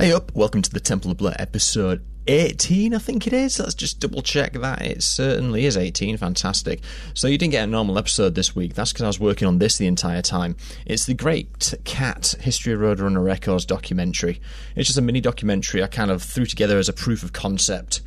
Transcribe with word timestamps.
Hey 0.00 0.12
up, 0.12 0.32
welcome 0.32 0.62
to 0.62 0.70
the 0.70 0.78
Temple 0.78 1.10
of 1.10 1.16
Blair 1.16 1.34
episode 1.40 2.04
18, 2.28 2.94
I 2.94 2.98
think 2.98 3.26
it 3.26 3.32
is. 3.32 3.58
Let's 3.58 3.74
just 3.74 3.98
double 3.98 4.22
check 4.22 4.52
that. 4.52 4.80
It 4.80 5.02
certainly 5.02 5.66
is 5.66 5.76
18. 5.76 6.16
Fantastic. 6.18 6.82
So, 7.14 7.26
you 7.26 7.36
didn't 7.36 7.50
get 7.50 7.64
a 7.64 7.66
normal 7.66 7.98
episode 7.98 8.36
this 8.36 8.54
week. 8.54 8.74
That's 8.74 8.92
because 8.92 9.02
I 9.02 9.06
was 9.08 9.18
working 9.18 9.48
on 9.48 9.58
this 9.58 9.76
the 9.76 9.88
entire 9.88 10.22
time. 10.22 10.54
It's 10.86 11.06
the 11.06 11.14
Great 11.14 11.74
Kat 11.82 12.36
History 12.38 12.72
of 12.74 12.78
Roadrunner 12.78 13.24
Records 13.24 13.64
documentary. 13.64 14.40
It's 14.76 14.86
just 14.86 15.00
a 15.00 15.02
mini 15.02 15.20
documentary 15.20 15.82
I 15.82 15.88
kind 15.88 16.12
of 16.12 16.22
threw 16.22 16.46
together 16.46 16.78
as 16.78 16.88
a 16.88 16.92
proof 16.92 17.24
of 17.24 17.32
concept. 17.32 18.00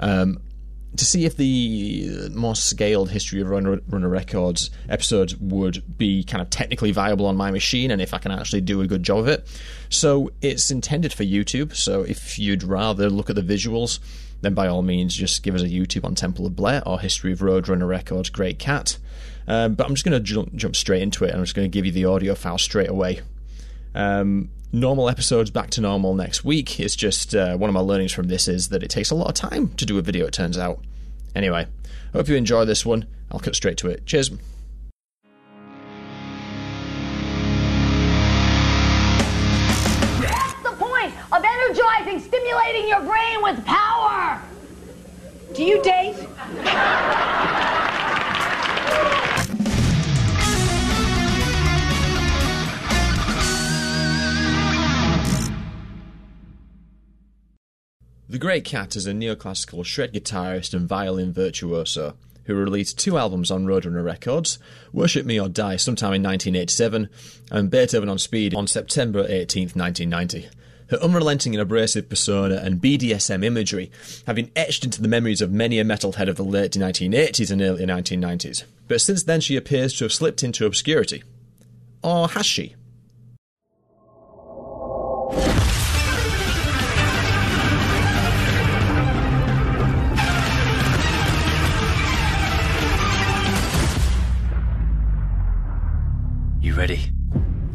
Um, 0.00 0.42
to 0.96 1.04
see 1.04 1.24
if 1.24 1.36
the 1.36 2.30
more 2.30 2.56
scaled 2.56 3.10
history 3.10 3.40
of 3.40 3.48
Runner, 3.48 3.80
Runner 3.88 4.08
Records 4.08 4.70
episodes 4.88 5.36
would 5.36 5.98
be 5.98 6.24
kind 6.24 6.40
of 6.40 6.50
technically 6.50 6.92
viable 6.92 7.26
on 7.26 7.36
my 7.36 7.50
machine 7.50 7.90
and 7.90 8.00
if 8.00 8.14
I 8.14 8.18
can 8.18 8.32
actually 8.32 8.62
do 8.62 8.80
a 8.80 8.86
good 8.86 9.02
job 9.02 9.18
of 9.18 9.28
it. 9.28 9.46
So 9.90 10.30
it's 10.40 10.70
intended 10.70 11.12
for 11.12 11.24
YouTube. 11.24 11.74
So 11.74 12.02
if 12.02 12.38
you'd 12.38 12.62
rather 12.62 13.10
look 13.10 13.30
at 13.30 13.36
the 13.36 13.42
visuals, 13.42 14.00
then 14.40 14.54
by 14.54 14.66
all 14.66 14.82
means 14.82 15.14
just 15.14 15.42
give 15.42 15.54
us 15.54 15.62
a 15.62 15.68
YouTube 15.68 16.04
on 16.04 16.14
Temple 16.14 16.46
of 16.46 16.56
Blair 16.56 16.82
or 16.86 16.98
History 17.00 17.32
of 17.32 17.40
Roadrunner 17.40 17.86
Records 17.86 18.30
Great 18.30 18.58
Kat. 18.58 18.98
Um, 19.46 19.74
but 19.74 19.86
I'm 19.86 19.94
just 19.94 20.04
going 20.04 20.12
to 20.12 20.20
jump, 20.20 20.54
jump 20.54 20.76
straight 20.76 21.02
into 21.02 21.24
it 21.24 21.28
and 21.28 21.38
I'm 21.38 21.44
just 21.44 21.54
going 21.54 21.70
to 21.70 21.74
give 21.74 21.86
you 21.86 21.92
the 21.92 22.06
audio 22.06 22.34
file 22.34 22.58
straight 22.58 22.88
away. 22.88 23.20
Um, 23.94 24.50
normal 24.72 25.08
episodes 25.08 25.50
back 25.50 25.70
to 25.70 25.80
normal 25.80 26.14
next 26.14 26.44
week. 26.44 26.78
It's 26.78 26.96
just 26.96 27.34
uh, 27.34 27.56
one 27.56 27.70
of 27.70 27.74
my 27.74 27.80
learnings 27.80 28.12
from 28.12 28.28
this 28.28 28.48
is 28.48 28.68
that 28.68 28.82
it 28.82 28.90
takes 28.90 29.10
a 29.10 29.14
lot 29.14 29.28
of 29.28 29.34
time 29.34 29.68
to 29.76 29.86
do 29.86 29.98
a 29.98 30.02
video, 30.02 30.26
it 30.26 30.32
turns 30.32 30.58
out. 30.58 30.80
Anyway, 31.34 31.66
hope 32.12 32.28
you 32.28 32.36
enjoy 32.36 32.64
this 32.64 32.84
one. 32.84 33.06
I'll 33.30 33.40
cut 33.40 33.54
straight 33.54 33.76
to 33.78 33.88
it. 33.88 34.06
Cheers. 34.06 34.30
That's 40.20 40.62
the 40.62 40.74
point 40.78 41.14
of 41.32 41.44
energizing, 41.44 42.20
stimulating 42.20 42.88
your 42.88 43.00
brain 43.00 43.42
with 43.42 43.64
power. 43.64 44.42
Do 45.54 45.64
you 45.64 45.82
date? 45.82 46.16
The 58.38 58.46
Great 58.46 58.64
Kat 58.64 58.94
is 58.94 59.04
a 59.04 59.12
neoclassical 59.12 59.84
shred 59.84 60.12
guitarist 60.12 60.72
and 60.72 60.88
violin 60.88 61.32
virtuoso 61.32 62.14
who 62.44 62.54
released 62.54 62.96
two 62.96 63.18
albums 63.18 63.50
on 63.50 63.66
Roadrunner 63.66 64.04
Records, 64.04 64.60
Worship 64.92 65.26
Me 65.26 65.40
or 65.40 65.48
Die 65.48 65.74
sometime 65.74 66.14
in 66.14 66.22
1987, 66.22 67.08
and 67.50 67.68
Beethoven 67.68 68.08
on 68.08 68.16
Speed 68.16 68.54
on 68.54 68.68
September 68.68 69.26
18, 69.28 69.70
1990. 69.74 70.48
Her 70.88 70.98
unrelenting 70.98 71.56
and 71.56 71.60
abrasive 71.60 72.08
persona 72.08 72.60
and 72.62 72.80
BDSM 72.80 73.44
imagery 73.44 73.90
have 74.28 74.36
been 74.36 74.52
etched 74.54 74.84
into 74.84 75.02
the 75.02 75.08
memories 75.08 75.42
of 75.42 75.50
many 75.50 75.80
a 75.80 75.84
metalhead 75.84 76.28
of 76.28 76.36
the 76.36 76.44
late 76.44 76.74
1980s 76.74 77.50
and 77.50 77.60
early 77.60 77.86
1990s. 77.86 78.62
But 78.86 79.00
since 79.00 79.24
then, 79.24 79.40
she 79.40 79.56
appears 79.56 79.94
to 79.94 80.04
have 80.04 80.12
slipped 80.12 80.44
into 80.44 80.64
obscurity. 80.64 81.24
Or 82.04 82.28
has 82.28 82.46
she? 82.46 82.76
Ready? 96.78 97.10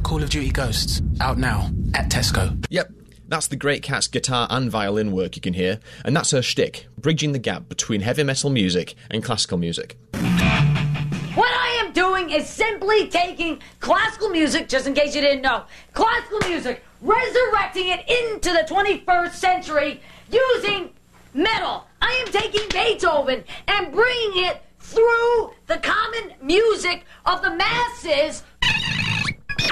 Call 0.04 0.24
of 0.24 0.30
Duty 0.30 0.50
Ghosts, 0.50 1.02
out 1.20 1.38
now, 1.38 1.70
at 1.94 2.10
Tesco. 2.10 2.66
Yep, 2.70 2.90
that's 3.28 3.48
the 3.48 3.58
Great 3.58 3.84
Kat's 3.84 4.08
guitar 4.08 4.48
and 4.50 4.72
violin 4.72 5.12
work 5.12 5.36
you 5.36 5.42
can 5.42 5.54
hear, 5.54 5.82
and 6.06 6.16
that's 6.16 6.32
her 6.32 6.42
shtick, 6.42 6.88
bridging 6.98 7.34
the 7.34 7.38
gap 7.38 7.68
between 7.68 8.00
heavy 8.00 8.24
metal 8.24 8.50
music 8.50 8.96
and 9.12 9.22
classical 9.22 9.58
music. 9.58 9.98
What 10.14 11.52
I 11.52 11.84
am 11.84 11.92
doing 11.92 12.30
is 12.30 12.48
simply 12.48 13.10
taking 13.10 13.60
classical 13.82 14.30
music, 14.30 14.70
just 14.70 14.88
in 14.88 14.94
case 14.94 15.14
you 15.14 15.20
didn't 15.20 15.42
know, 15.42 15.66
classical 15.92 16.40
music, 16.48 16.82
resurrecting 17.02 17.90
it 17.90 18.10
into 18.10 18.54
the 18.54 18.66
21st 18.70 19.34
century 19.34 20.00
using 20.32 20.92
metal. 21.34 21.86
I 22.02 22.24
am 22.26 22.32
taking 22.32 22.70
Beethoven 22.70 23.44
and 23.68 23.92
bringing 23.92 24.46
it 24.46 24.62
through 24.80 25.54
the 25.68 25.78
common 25.80 26.34
music 26.42 27.06
of 27.26 27.42
the 27.42 27.50
masses. 27.50 28.44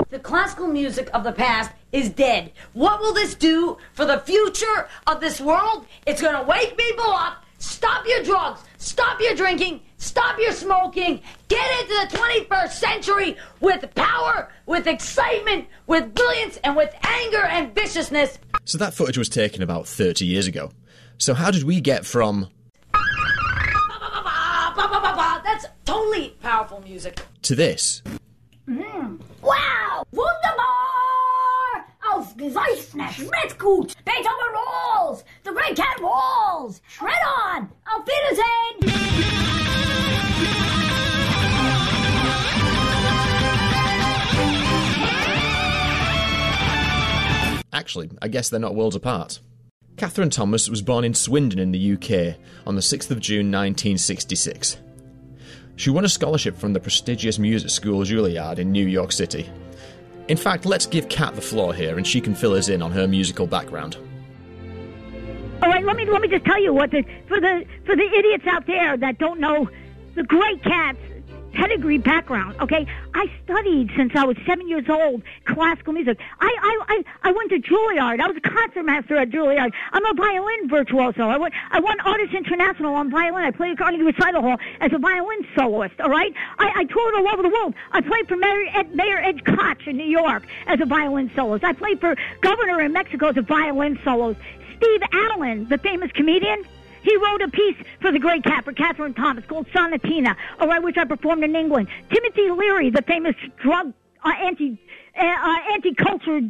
The 0.10 0.20
classical 0.20 0.68
music 0.68 1.10
of 1.14 1.24
the 1.24 1.32
past 1.32 1.72
is 1.92 2.10
dead. 2.10 2.52
What 2.74 3.02
will 3.02 3.14
this 3.14 3.36
do 3.36 3.78
for 3.94 4.06
the 4.06 4.20
future 4.20 4.88
of 5.08 5.22
this 5.22 5.42
world? 5.42 5.86
It's 6.06 6.22
going 6.22 6.36
to 6.36 6.44
wake 6.44 6.78
people 6.78 7.12
up. 7.12 7.46
Stop 7.60 8.06
your 8.08 8.24
drugs. 8.24 8.62
Stop 8.78 9.22
your 9.22 9.36
drinking. 9.36 9.82
Stop 9.98 10.40
your 10.40 10.52
smoking. 10.52 11.22
Get 11.48 11.82
into 11.82 11.94
the 11.94 12.18
21st 12.18 12.72
century 12.72 13.38
with 13.60 13.94
power, 13.94 14.52
with 14.66 14.88
excitement, 14.88 15.68
with 15.88 16.14
brilliance, 16.16 16.58
and 16.64 16.76
with 16.76 16.94
anger 17.04 17.44
and 17.44 17.74
viciousness. 17.76 18.40
So 18.66 18.78
that 18.80 18.94
footage 18.94 19.18
was 19.18 19.30
taken 19.30 19.62
about 19.62 19.88
30 19.88 20.26
years 20.26 20.48
ago. 20.48 20.72
So 21.18 21.34
how 21.34 21.52
did 21.52 21.64
we 21.64 21.82
get 21.82 22.06
from. 22.06 22.50
That's 25.44 25.68
totally 25.86 26.30
powerful 26.42 26.82
music. 26.82 27.22
to 27.44 27.56
this? 27.56 28.02
Mm. 28.72 29.20
Wow! 29.42 30.06
Wunderbar! 30.14 30.68
Ausgezeichnet! 32.10 33.12
Schmettgut! 33.12 33.96
Beethoven 34.06 34.54
rolls! 34.56 35.26
The 35.44 35.52
Great 35.52 35.76
Kat 35.76 36.00
rolls! 36.00 36.82
Shred 36.88 37.14
on! 37.28 37.70
Auf 37.86 38.08
Wiedersehen! 38.08 39.02
Actually, 47.74 48.10
I 48.22 48.30
guess 48.30 48.50
they're 48.50 48.60
not 48.62 48.76
worlds 48.76 48.96
apart. 48.96 49.40
Catherine 49.98 50.30
Thomas 50.30 50.70
was 50.70 50.82
born 50.82 51.04
in 51.04 51.14
Swindon 51.14 51.60
in 51.60 51.74
the 51.74 51.94
UK 51.94 52.38
on 52.66 52.76
the 52.76 52.82
6th 52.82 53.12
of 53.12 53.20
June 53.20 53.52
1966. 53.52 54.78
She 55.82 55.90
won 55.90 56.06
a 56.06 56.10
scholarship 56.10 56.60
from 56.60 56.74
the 56.74 56.80
prestigious 56.80 57.40
music 57.40 57.72
school 57.72 58.04
Juilliard 58.04 58.60
in 58.60 58.72
New 58.72 58.86
York 58.86 59.12
City. 59.12 59.50
In 60.28 60.38
fact, 60.38 60.68
let's 60.68 60.86
give 60.86 61.10
Kat 61.10 61.34
the 61.34 61.42
floor 61.42 61.74
here 61.74 61.98
and 61.98 62.06
she 62.06 62.22
can 62.22 62.36
fill 62.36 62.54
us 62.54 62.70
in 62.70 62.84
on 62.84 62.92
her 62.92 63.08
musical 63.08 63.48
background. 63.48 63.98
All 65.64 65.70
right, 65.70 65.84
let 65.84 65.96
me 65.96 66.06
let 66.06 66.22
me 66.22 66.28
just 66.28 66.46
tell 66.46 66.62
you 66.62 66.72
what 66.72 66.92
the 66.92 67.02
for 67.28 67.42
the 67.42 67.66
for 67.84 67.96
the 67.96 68.04
idiots 68.04 68.46
out 68.46 68.68
there 68.68 68.96
that 68.96 69.18
don't 69.18 69.40
know 69.40 69.68
the 70.14 70.22
Great 70.22 70.62
Kat's 70.62 71.00
pedigree 71.54 71.98
background. 71.98 72.56
Okay, 72.62 72.86
I 73.14 73.26
studied 73.44 73.92
since 73.96 74.14
I 74.16 74.26
was 74.26 74.38
seven 74.46 74.68
years 74.68 74.86
old 74.90 75.22
classical 75.46 75.94
music. 75.94 76.18
I 76.40 76.48
I 76.62 76.94
I, 76.94 77.30
I 77.30 77.32
went 77.32 77.50
to 77.52 77.60
Juilliard. 77.60 78.20
I 78.20 78.28
was 78.28 78.38
a 78.38 78.42
concertmaster 78.42 79.18
at 79.18 79.30
Juilliard. 79.30 79.72
I'm 79.92 80.06
a 80.06 80.14
violin 80.14 80.70
virtuoso. 80.70 81.24
I 81.24 81.38
went 81.38 81.54
I 81.72 81.80
won 81.80 82.00
Artists 82.02 82.36
International 82.36 82.96
on 82.96 83.12
violin. 83.12 83.44
I 83.44 83.52
played 83.52 83.72
at 83.72 83.78
Carnegie 83.78 84.04
Recital 84.04 84.42
Hall 84.42 84.58
as 84.80 84.92
a 84.94 84.98
violin 84.98 85.46
soloist. 85.56 86.00
All 86.00 86.10
right, 86.10 86.34
I, 86.60 86.72
I 86.76 86.84
toured 86.86 87.16
all 87.16 87.28
over 87.34 87.42
the 87.42 87.50
world. 87.50 87.76
I 87.92 88.02
played 88.02 88.28
for 88.28 88.38
Mayor 88.38 88.66
Ed, 88.74 88.96
Mayor 88.96 89.18
Ed 89.18 89.46
Koch 89.46 89.88
in 89.88 89.98
New 89.98 90.10
York 90.10 90.44
as 90.68 90.80
a 90.82 90.86
violin 90.86 91.32
soloist. 91.36 91.64
I 91.64 91.74
played 91.74 92.00
for 92.00 92.16
Governor 92.42 92.82
in 92.82 92.94
Mexico 92.94 93.28
as 93.28 93.38
a 93.38 93.42
violin 93.42 94.00
soloist. 94.04 94.40
Steve 94.78 95.02
Allen, 95.14 95.68
the 95.70 95.78
famous 95.78 96.12
comedian, 96.14 96.64
he 97.02 97.16
wrote 97.18 97.42
a 97.42 97.50
piece 97.50 97.78
for 98.00 98.12
the 98.12 98.20
Great 98.20 98.44
Kat 98.44 98.66
for 98.66 98.74
Catherine 98.74 99.14
Thomas 99.14 99.46
called 99.46 99.68
Sonatina, 99.68 100.36
all 100.60 100.68
right, 100.68 100.82
which 100.82 100.98
I 100.98 101.06
performed 101.06 101.44
in 101.44 101.56
England. 101.56 101.88
Timothy 102.12 102.50
Leary, 102.52 102.90
the 102.90 103.02
famous 103.04 103.36
drug 103.62 103.94
uh, 104.24 104.30
anti 104.30 104.78
uh, 105.20 105.26
uh, 105.26 105.74
anti-culture 105.74 106.42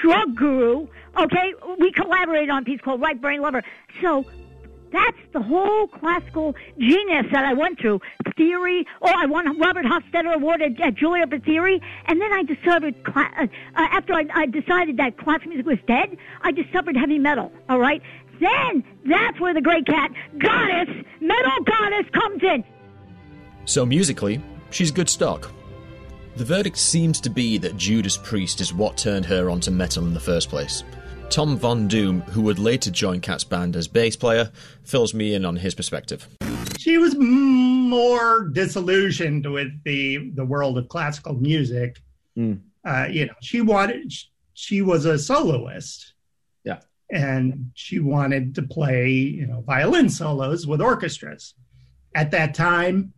drug 0.00 0.36
guru, 0.36 0.86
okay, 1.18 1.54
we 1.78 1.90
collaborated 1.90 2.50
on 2.50 2.62
a 2.62 2.64
piece 2.64 2.80
called 2.80 3.00
Right 3.00 3.20
Brain 3.20 3.40
Lover. 3.40 3.64
So 4.00 4.24
that's 4.92 5.18
the 5.32 5.42
whole 5.42 5.88
classical 5.88 6.54
genius 6.78 7.26
that 7.32 7.44
I 7.44 7.52
went 7.54 7.80
through. 7.80 8.00
Theory. 8.36 8.86
Oh, 9.02 9.12
I 9.12 9.26
won 9.26 9.58
Robert 9.58 9.84
Hofstadter 9.84 10.34
Award 10.34 10.62
at, 10.62 10.80
at 10.80 10.94
Juilliard 10.94 11.30
for 11.30 11.38
theory, 11.40 11.80
and 12.06 12.20
then 12.20 12.32
I 12.32 12.44
discovered 12.44 13.02
cla- 13.02 13.30
uh, 13.36 13.42
uh, 13.42 13.46
after 13.74 14.14
I, 14.14 14.26
I 14.32 14.46
decided 14.46 14.96
that 14.98 15.16
classical 15.18 15.48
music 15.50 15.66
was 15.66 15.78
dead, 15.86 16.16
I 16.42 16.52
discovered 16.52 16.96
heavy 16.96 17.18
metal. 17.18 17.52
All 17.68 17.78
right. 17.80 18.02
Then 18.40 18.84
that's 19.06 19.40
where 19.40 19.54
the 19.54 19.60
Great 19.62 19.86
Kat 19.86 20.10
goddess, 20.38 20.94
metal 21.20 21.64
goddess, 21.64 22.06
comes 22.12 22.42
in. 22.42 22.64
So 23.64 23.86
musically, 23.86 24.40
she's 24.70 24.90
good 24.90 25.08
stock. 25.08 25.50
The 26.36 26.44
verdict 26.44 26.76
seems 26.76 27.20
to 27.20 27.30
be 27.30 27.58
that 27.58 27.76
Judas 27.76 28.16
Priest 28.16 28.60
is 28.60 28.74
what 28.74 28.96
turned 28.96 29.24
her 29.26 29.48
onto 29.50 29.70
metal 29.70 30.04
in 30.04 30.14
the 30.14 30.20
first 30.20 30.48
place. 30.48 30.82
Tom 31.30 31.56
Von 31.56 31.88
Doom, 31.88 32.20
who 32.22 32.42
would 32.42 32.58
later 32.58 32.90
join 32.90 33.20
Kat's 33.20 33.44
band 33.44 33.76
as 33.76 33.88
bass 33.88 34.16
player, 34.16 34.50
fills 34.82 35.14
me 35.14 35.34
in 35.34 35.44
on 35.44 35.56
his 35.56 35.74
perspective. 35.74 36.28
she 36.78 36.98
was 36.98 37.14
more 37.16 38.48
disillusioned 38.52 39.50
with 39.50 39.68
the 39.84 40.30
the 40.34 40.44
world 40.44 40.76
of 40.76 40.88
classical 40.88 41.34
music. 41.34 42.00
Uh, 42.36 43.06
you 43.10 43.26
know, 43.26 43.32
she 43.40 43.60
wanted 43.60 44.12
she 44.54 44.82
was 44.82 45.04
a 45.06 45.18
soloist. 45.18 46.13
And 47.10 47.70
she 47.74 48.00
wanted 48.00 48.54
to 48.56 48.62
play, 48.62 49.10
you 49.10 49.46
know, 49.46 49.60
violin 49.60 50.08
solos 50.08 50.66
with 50.66 50.80
orchestras. 50.80 51.54
At 52.14 52.30
that 52.30 52.54
time, 52.54 53.12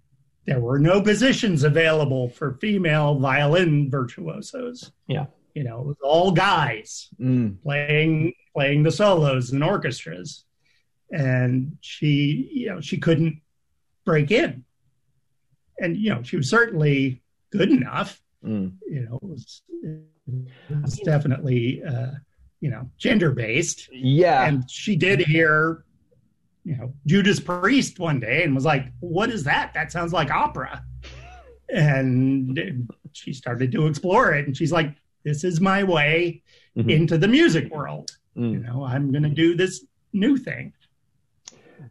there 0.47 0.61
were 0.61 0.79
no 0.79 1.01
positions 1.03 1.65
available 1.65 2.29
for 2.29 2.55
female 2.55 3.19
violin 3.19 3.91
virtuosos. 3.91 4.93
Yeah. 5.07 5.27
You 5.55 5.65
know, 5.65 5.81
it 5.81 5.87
was 5.87 5.97
all 6.03 6.33
guys 6.33 7.09
Mm. 7.21 7.63
playing 7.63 8.35
playing 8.55 8.83
the 8.83 8.91
solos 8.91 9.53
in 9.53 9.63
orchestras. 9.63 10.45
And 11.13 11.77
she, 11.81 12.51
you 12.53 12.69
know, 12.69 12.81
she 12.81 12.99
couldn't 12.99 13.41
break 14.05 14.31
in. 14.31 14.65
And 15.79 15.97
you 15.97 16.15
know, 16.15 16.23
she 16.23 16.37
was 16.37 16.49
certainly 16.51 17.23
good 17.51 17.71
enough. 17.71 18.21
Mm. 18.45 18.75
You 18.89 19.01
know, 19.09 19.17
it 19.17 19.29
was, 19.29 19.63
it 19.83 20.83
was 20.83 20.99
definitely 21.01 21.83
uh, 21.83 22.13
you 22.61 22.71
know, 22.71 22.89
gender 22.99 23.31
based. 23.33 23.89
Yeah. 23.93 24.47
And 24.47 24.69
she 24.71 24.97
did 24.97 25.21
hear, 25.21 25.85
you 26.65 26.77
know, 26.77 26.93
Judas 27.07 27.39
Priest 27.41 27.99
one 27.99 28.19
day 28.21 28.43
and 28.45 28.55
was 28.55 28.65
like, 28.65 28.87
What 29.01 29.31
is 29.31 29.45
that? 29.45 29.73
That 29.75 29.93
sounds 29.93 30.13
like 30.13 30.31
opera. 30.31 30.85
And 31.69 32.89
she 33.13 33.33
started 33.33 33.73
to 33.73 33.87
explore 33.87 34.33
it. 34.35 34.47
And 34.47 34.57
she's 34.57 34.73
like, 34.73 34.95
This 35.25 35.45
is 35.45 35.61
my 35.61 35.83
way 35.83 36.43
Mhm. 36.77 36.91
into 36.91 37.17
the 37.19 37.29
music 37.29 37.73
world. 37.73 38.11
Mm. 38.37 38.53
You 38.53 38.59
know, 38.61 38.85
I'm 38.85 39.11
going 39.11 39.23
to 39.23 39.31
do 39.31 39.55
this 39.57 39.85
new 40.13 40.37
thing. 40.37 40.73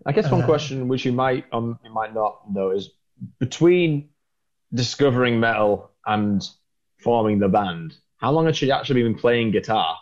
I 0.06 0.12
guess 0.12 0.30
one 0.32 0.42
Uh, 0.44 0.46
question 0.46 0.88
which 0.88 1.06
you 1.06 1.12
might 1.12 1.46
um 1.52 1.80
you 1.84 1.92
might 1.92 2.14
not 2.14 2.52
know 2.52 2.70
is 2.72 2.92
between 3.40 4.10
discovering 4.74 5.40
metal 5.40 5.92
and 6.06 6.48
forming 7.00 7.40
the 7.40 7.48
band, 7.48 7.96
how 8.18 8.32
long 8.32 8.46
had 8.46 8.56
she 8.56 8.72
actually 8.72 9.02
been 9.04 9.16
playing 9.16 9.52
guitar? 9.52 9.96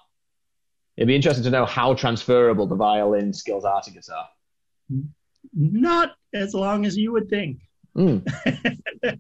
It'd 0.96 1.08
be 1.08 1.16
interesting 1.16 1.44
to 1.46 1.50
know 1.50 1.66
how 1.66 1.94
transferable 1.94 2.68
the 2.68 2.76
violin 2.76 3.34
skills 3.34 3.66
are 3.66 3.82
to 3.82 3.92
guitar. 3.92 4.28
Not 5.54 6.12
as 6.34 6.54
long 6.54 6.86
as 6.86 6.98
you 6.98 7.12
would 7.12 7.30
think. 7.30 7.60
Mm. 7.98 8.26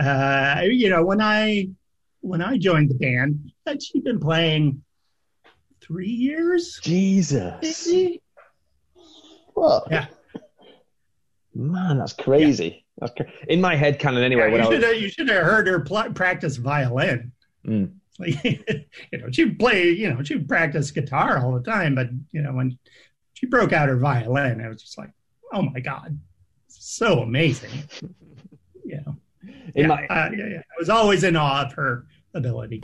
uh, 0.00 0.62
you 0.64 0.88
know, 0.88 1.04
when 1.04 1.20
I 1.20 1.68
when 2.20 2.40
I 2.40 2.56
joined 2.56 2.90
the 2.90 2.94
band, 2.94 3.52
had 3.66 3.82
she 3.82 4.00
been 4.00 4.18
playing 4.18 4.82
three 5.80 6.10
years? 6.10 6.80
Jesus. 6.82 7.88
Whoa. 9.54 9.82
Yeah. 9.90 10.06
Man, 11.54 11.98
that's 11.98 12.12
crazy. 12.12 12.84
That's 12.98 13.12
cra- 13.14 13.26
in 13.48 13.60
my 13.60 13.76
head 13.76 13.98
canon 13.98 14.22
anyway. 14.22 14.50
Yeah, 14.50 14.56
you 14.56 14.60
I 14.60 14.64
should 14.64 14.74
was, 14.74 14.84
have 14.84 15.02
you 15.02 15.08
should 15.08 15.28
have 15.28 15.44
heard 15.44 15.66
her 15.68 15.80
pl- 15.80 16.12
practice 16.12 16.56
violin. 16.56 17.32
Mm. 17.66 17.92
Like, 18.18 18.44
you 19.12 19.18
know, 19.18 19.30
she 19.30 19.50
play, 19.50 19.90
you 19.90 20.12
know, 20.12 20.22
she 20.22 20.38
practice 20.38 20.90
guitar 20.90 21.38
all 21.38 21.52
the 21.52 21.62
time, 21.62 21.94
but 21.94 22.08
you 22.32 22.42
know, 22.42 22.52
when 22.52 22.78
she 23.34 23.46
broke 23.46 23.72
out 23.72 23.88
her 23.88 23.96
violin, 23.96 24.60
I 24.60 24.68
was 24.68 24.82
just 24.82 24.98
like, 24.98 25.10
oh 25.52 25.62
my 25.62 25.80
god, 25.80 26.18
so 26.68 27.20
amazing. 27.20 27.70
You 28.84 29.02
know, 29.06 29.16
yeah, 29.74 29.86
my, 29.86 30.06
uh, 30.06 30.30
yeah, 30.36 30.46
yeah. 30.46 30.58
I 30.58 30.78
was 30.78 30.88
always 30.88 31.24
in 31.24 31.36
awe 31.36 31.66
of 31.66 31.72
her 31.74 32.06
ability. 32.34 32.82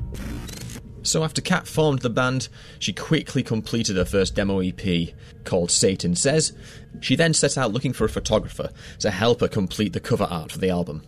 So 1.03 1.25
after 1.25 1.41
Kat 1.41 1.67
formed 1.67 2.01
the 2.01 2.11
band, 2.11 2.49
she 2.79 2.93
quickly 2.93 3.43
completed 3.43 3.97
her 3.97 4.05
first 4.05 4.35
demo 4.35 4.61
EP 4.61 5.09
called 5.45 5.71
Satan 5.71 6.15
Says. 6.15 6.53
She 7.01 7.17
then 7.17 7.33
set 7.33 7.57
out 7.57 7.73
looking 7.73 7.95
for 7.95 8.05
a 8.05 8.09
photographer 8.09 8.69
to 8.99 9.11
help 9.11 9.41
her 9.41 9.49
complete 9.49 9.95
the 9.95 10.01
cover 10.01 10.25
art 10.25 10.53
for 10.53 10.59
the 10.59 10.69
album. 10.69 11.03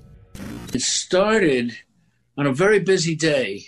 It 0.73 0.81
started 0.81 1.77
on 2.39 2.47
a 2.47 2.55
very 2.55 2.79
busy 2.81 3.15
day 3.15 3.67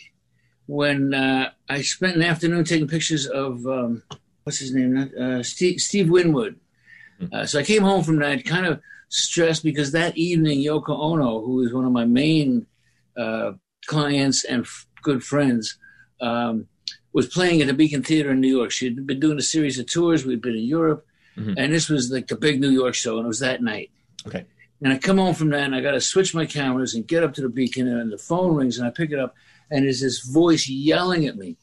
when 0.67 1.15
uh, 1.15 1.51
I 1.69 1.83
spent 1.83 2.17
an 2.17 2.23
afternoon 2.23 2.65
taking 2.65 2.89
pictures 2.89 3.27
of 3.27 3.67
um, 3.67 4.03
what's 4.45 4.59
his 4.59 4.75
name, 4.75 5.11
uh, 5.21 5.43
Steve, 5.43 5.81
Steve 5.81 6.11
Winwood. 6.11 6.59
Uh, 7.33 7.47
so 7.47 7.59
I 7.59 7.63
came 7.63 7.83
home 7.83 8.03
from 8.03 8.19
that 8.19 8.45
kind 8.45 8.67
of 8.67 8.81
stressed 9.09 9.63
because 9.63 9.93
that 9.93 10.17
evening 10.17 10.59
Yoko 10.59 10.91
Ono, 10.99 11.41
who 11.41 11.63
is 11.63 11.73
one 11.73 11.85
of 11.85 11.93
my 11.93 12.05
main 12.05 12.67
uh, 13.17 13.53
clients 13.87 14.45
and 14.45 14.63
f- 14.63 14.87
good 15.03 15.23
friends, 15.23 15.79
um, 16.21 16.67
was 17.13 17.29
playing 17.29 17.61
at 17.61 17.69
the 17.69 17.75
Beacon 17.75 18.03
Theater 18.03 18.33
in 18.33 18.41
New 18.41 18.55
York. 18.55 18.73
She 18.73 18.87
had 18.87 19.07
been 19.07 19.21
doing 19.21 19.39
a 19.39 19.43
series 19.43 19.79
of 19.79 19.87
tours. 19.87 20.27
We'd 20.27 20.43
been 20.43 20.57
in 20.57 20.65
Europe, 20.65 21.07
and 21.57 21.73
this 21.73 21.89
was 21.89 22.11
like 22.11 22.27
the 22.27 22.37
big 22.37 22.61
New 22.61 22.71
York 22.71 22.95
show, 22.95 23.17
and 23.17 23.25
it 23.25 23.29
was 23.29 23.39
that 23.39 23.63
night. 23.63 23.91
Okay. 24.27 24.45
And 24.83 24.93
I 24.93 24.99
come 24.99 25.19
home 25.19 25.35
from 25.35 25.51
that, 25.51 25.63
and 25.63 25.75
I 25.75 25.81
got 25.81 25.93
to 25.93 26.01
switch 26.01 26.35
my 26.35 26.45
cameras 26.45 26.95
and 26.95 27.07
get 27.07 27.23
up 27.23 27.33
to 27.35 27.41
the 27.41 27.49
beacon, 27.49 27.87
and 27.87 28.13
the 28.13 28.19
phone 28.19 28.55
rings, 28.57 28.79
and 28.79 28.87
I 28.87 28.91
pick 28.91 29.13
it 29.13 29.19
up, 29.19 29.35
and 29.75 29.85
there's 29.85 30.01
this 30.01 30.21
voice 30.21 30.69
yelling 30.69 31.27
at 31.27 31.37
me, 31.37 31.57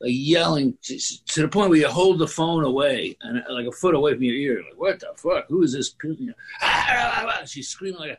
like 0.00 0.10
yelling 0.12 0.76
to, 0.82 0.98
to 1.26 1.42
the 1.42 1.48
point 1.48 1.70
where 1.70 1.78
you 1.78 1.88
hold 1.88 2.18
the 2.18 2.26
phone 2.26 2.64
away 2.64 3.16
and 3.22 3.44
uh, 3.48 3.52
like 3.54 3.66
a 3.66 3.70
foot 3.70 3.94
away 3.94 4.14
from 4.14 4.24
your 4.24 4.34
ear. 4.34 4.56
Like, 4.68 4.80
what 4.80 4.98
the 4.98 5.12
fuck? 5.16 5.46
Who 5.48 5.62
is 5.62 5.72
this? 5.72 5.94
She's 7.46 7.68
screaming 7.68 8.00
like, 8.00 8.18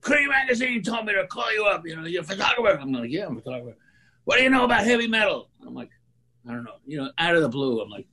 "Creem 0.00 0.28
Magazine 0.28 0.82
told 0.82 1.06
me 1.06 1.12
to 1.12 1.24
call 1.28 1.54
you 1.54 1.66
up. 1.66 1.86
You 1.86 1.94
know, 1.94 2.04
you're 2.04 2.22
a 2.22 2.26
photographer." 2.26 2.80
I'm 2.80 2.92
like, 2.92 3.12
"Yeah, 3.12 3.26
I'm 3.26 3.36
a 3.36 3.40
photographer." 3.40 3.78
What 4.24 4.38
do 4.38 4.42
you 4.42 4.50
know 4.50 4.64
about 4.64 4.84
heavy 4.84 5.06
metal? 5.06 5.48
I'm 5.64 5.74
like, 5.74 5.90
I 6.48 6.52
don't 6.52 6.64
know. 6.64 6.76
You 6.84 6.98
know, 6.98 7.10
out 7.18 7.36
of 7.36 7.42
the 7.42 7.48
blue, 7.48 7.80
I'm 7.80 7.90
like. 7.90 8.06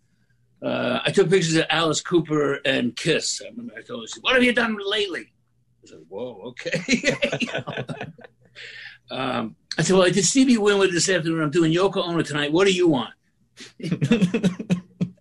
Uh, 0.62 1.00
I 1.06 1.12
took 1.12 1.30
pictures 1.30 1.56
of 1.56 1.66
Alice 1.70 2.02
Cooper 2.02 2.56
and 2.66 2.94
Kiss. 2.94 3.42
I 3.42 3.50
remember 3.50 3.76
I 3.78 3.82
told 3.82 4.02
her, 4.02 4.22
"What 4.22 4.36
have 4.36 4.44
you 4.44 4.52
done 4.52 4.78
lately?" 4.86 5.32
I 5.84 5.88
said, 5.88 6.00
"Whoa, 6.08 6.42
okay." 6.50 6.84
You 7.40 7.48
know. 7.54 7.86
Um, 9.12 9.56
I 9.78 9.82
said, 9.82 9.96
"Well, 9.96 10.06
I 10.06 10.10
did 10.10 10.26
Stevie 10.26 10.58
Winwood 10.58 10.92
this 10.92 11.10
afternoon. 11.10 11.42
I'm 11.42 11.52
doing 11.52 11.74
Yoko 11.74 11.98
Ono 12.08 12.22
tonight. 12.22 12.52
What 12.52 12.66
do 12.66 12.74
you 12.74 12.88
want?" 12.88 13.14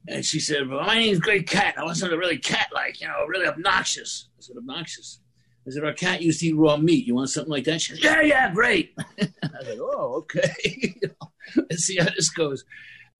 and 0.08 0.24
she 0.24 0.40
said, 0.40 0.68
"Well, 0.68 0.84
my 0.84 0.96
name's 0.96 1.20
Great 1.20 1.48
Kat. 1.48 1.74
I 1.78 1.84
want 1.84 1.96
something 1.96 2.18
really 2.18 2.38
cat-like, 2.38 3.00
you 3.00 3.06
know, 3.06 3.24
really 3.26 3.46
obnoxious." 3.46 4.28
I 4.38 4.40
said, 4.40 4.56
"Obnoxious." 4.56 5.20
I 5.66 5.70
said, 5.70 5.84
"Our 5.84 5.92
cat 5.92 6.22
used 6.22 6.40
to 6.40 6.46
eat 6.46 6.56
raw 6.56 6.76
meat. 6.76 7.06
You 7.06 7.14
want 7.14 7.30
something 7.30 7.50
like 7.50 7.64
that?" 7.64 7.80
She 7.80 7.94
said, 7.94 8.02
"Yeah, 8.02 8.20
yeah, 8.22 8.52
great." 8.52 8.94
I 9.20 9.28
said, 9.62 9.78
"Oh, 9.80 10.24
okay." 10.24 10.52
You 11.00 11.08
know, 11.08 11.32
Let's 11.70 11.84
see 11.84 11.96
how 11.96 12.06
this 12.06 12.28
goes. 12.28 12.64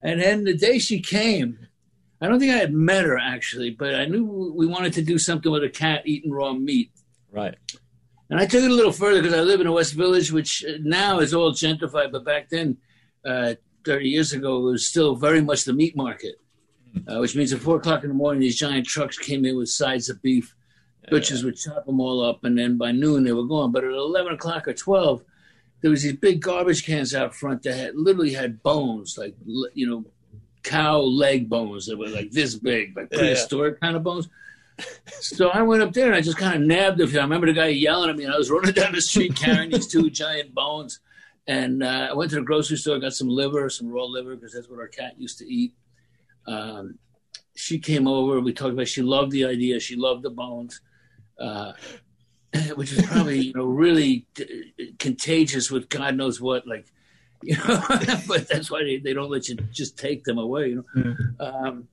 And 0.02 0.20
then 0.20 0.44
the 0.44 0.54
day 0.54 0.78
she 0.78 1.00
came, 1.00 1.58
I 2.20 2.28
don't 2.28 2.38
think 2.38 2.52
I 2.52 2.58
had 2.58 2.72
met 2.72 3.04
her 3.04 3.18
actually, 3.18 3.70
but 3.70 3.94
I 3.94 4.04
knew 4.06 4.52
we 4.54 4.66
wanted 4.66 4.92
to 4.94 5.02
do 5.02 5.18
something 5.18 5.50
with 5.50 5.64
a 5.64 5.68
cat 5.70 6.02
eating 6.04 6.30
raw 6.30 6.52
meat. 6.52 6.90
Right. 7.30 7.56
And 8.30 8.38
I 8.38 8.46
took 8.46 8.62
it 8.62 8.70
a 8.70 8.74
little 8.74 8.92
further 8.92 9.22
because 9.22 9.36
I 9.36 9.40
live 9.40 9.60
in 9.60 9.66
a 9.66 9.72
West 9.72 9.94
Village, 9.94 10.30
which 10.30 10.64
uh, 10.64 10.72
now 10.82 11.20
is 11.20 11.32
all 11.32 11.52
gentrified, 11.52 12.12
but 12.12 12.24
back 12.24 12.50
then, 12.50 12.76
uh, 13.24 13.54
30 13.84 14.08
years 14.08 14.32
ago, 14.32 14.58
it 14.58 14.72
was 14.72 14.86
still 14.86 15.16
very 15.16 15.40
much 15.40 15.64
the 15.64 15.72
meat 15.72 15.96
market, 15.96 16.34
uh, 17.06 17.18
which 17.18 17.34
means 17.34 17.52
at 17.52 17.60
four 17.60 17.76
o'clock 17.76 18.02
in 18.02 18.08
the 18.08 18.14
morning, 18.14 18.40
these 18.40 18.58
giant 18.58 18.86
trucks 18.86 19.16
came 19.16 19.44
in 19.44 19.56
with 19.56 19.68
sides 19.68 20.10
of 20.10 20.20
beef. 20.20 20.54
Butchers 21.10 21.42
would 21.42 21.56
chop 21.56 21.86
them 21.86 22.00
all 22.00 22.22
up, 22.22 22.44
and 22.44 22.58
then 22.58 22.76
by 22.76 22.92
noon 22.92 23.24
they 23.24 23.32
were 23.32 23.46
gone. 23.46 23.72
But 23.72 23.84
at 23.84 23.92
11 23.92 24.34
o'clock 24.34 24.68
or 24.68 24.74
12, 24.74 25.24
there 25.80 25.90
was 25.90 26.02
these 26.02 26.12
big 26.12 26.42
garbage 26.42 26.84
cans 26.84 27.14
out 27.14 27.34
front 27.34 27.62
that 27.62 27.74
had 27.74 27.96
literally 27.96 28.34
had 28.34 28.62
bones, 28.62 29.16
like, 29.16 29.34
you 29.72 29.88
know, 29.88 30.04
cow 30.62 30.98
leg 30.98 31.48
bones 31.48 31.86
that 31.86 31.96
were 31.96 32.08
like 32.08 32.30
this 32.30 32.56
big, 32.56 32.94
like 32.94 33.08
yeah. 33.10 33.18
prehistoric 33.18 33.80
kind 33.80 33.96
of 33.96 34.02
bones. 34.02 34.28
So 35.20 35.48
I 35.48 35.62
went 35.62 35.82
up 35.82 35.92
there 35.92 36.06
and 36.06 36.14
I 36.14 36.20
just 36.20 36.38
kind 36.38 36.54
of 36.54 36.66
nabbed 36.66 37.00
a 37.00 37.06
few. 37.06 37.18
I 37.18 37.22
remember 37.22 37.46
the 37.46 37.52
guy 37.52 37.68
yelling 37.68 38.10
at 38.10 38.16
me, 38.16 38.24
and 38.24 38.32
I 38.32 38.38
was 38.38 38.50
running 38.50 38.72
down 38.74 38.92
the 38.92 39.00
street 39.00 39.34
carrying 39.36 39.70
these 39.70 39.86
two 39.86 40.10
giant 40.10 40.54
bones. 40.54 41.00
And 41.46 41.82
uh, 41.82 42.08
I 42.10 42.14
went 42.14 42.30
to 42.30 42.36
the 42.36 42.42
grocery 42.42 42.76
store, 42.76 42.98
got 42.98 43.14
some 43.14 43.28
liver, 43.28 43.70
some 43.70 43.90
raw 43.90 44.04
liver, 44.04 44.36
because 44.36 44.52
that's 44.52 44.68
what 44.68 44.78
our 44.78 44.88
cat 44.88 45.14
used 45.18 45.38
to 45.38 45.46
eat. 45.46 45.72
Um, 46.46 46.98
she 47.54 47.78
came 47.78 48.06
over. 48.06 48.40
We 48.40 48.52
talked 48.52 48.74
about. 48.74 48.88
She 48.88 49.02
loved 49.02 49.32
the 49.32 49.46
idea. 49.46 49.80
She 49.80 49.96
loved 49.96 50.22
the 50.22 50.30
bones, 50.30 50.80
uh, 51.40 51.72
which 52.74 52.92
is 52.92 53.04
probably 53.06 53.40
you 53.40 53.52
know 53.54 53.64
really 53.64 54.26
t- 54.34 54.94
contagious 54.98 55.70
with 55.70 55.88
God 55.88 56.16
knows 56.16 56.40
what. 56.40 56.66
Like 56.66 56.86
you 57.42 57.56
know, 57.56 57.80
but 58.26 58.48
that's 58.48 58.70
why 58.70 58.82
they, 58.82 58.98
they 58.98 59.12
don't 59.12 59.30
let 59.30 59.48
you 59.48 59.56
just 59.72 59.96
take 59.96 60.24
them 60.24 60.38
away. 60.38 60.68
You 60.68 60.84
know. 60.94 61.14
Um, 61.38 61.88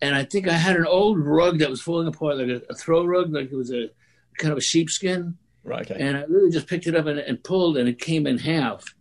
and 0.00 0.14
I 0.14 0.24
think 0.24 0.48
I 0.48 0.52
had 0.52 0.76
an 0.76 0.86
old 0.86 1.18
rug 1.18 1.58
that 1.58 1.70
was 1.70 1.80
falling 1.80 2.08
apart, 2.08 2.38
like 2.38 2.48
a, 2.48 2.62
a 2.70 2.74
throw 2.74 3.04
rug, 3.04 3.32
like 3.32 3.50
it 3.50 3.56
was 3.56 3.72
a 3.72 3.90
kind 4.38 4.52
of 4.52 4.58
a 4.58 4.62
sheepskin. 4.62 5.36
Right. 5.64 5.90
Okay. 5.90 6.00
And 6.00 6.16
I 6.16 6.22
really 6.22 6.50
just 6.50 6.66
picked 6.66 6.86
it 6.86 6.94
up 6.94 7.06
and, 7.06 7.18
and 7.18 7.42
pulled, 7.42 7.76
and 7.76 7.88
it 7.88 7.98
came 7.98 8.26
in 8.26 8.38
half. 8.38 8.94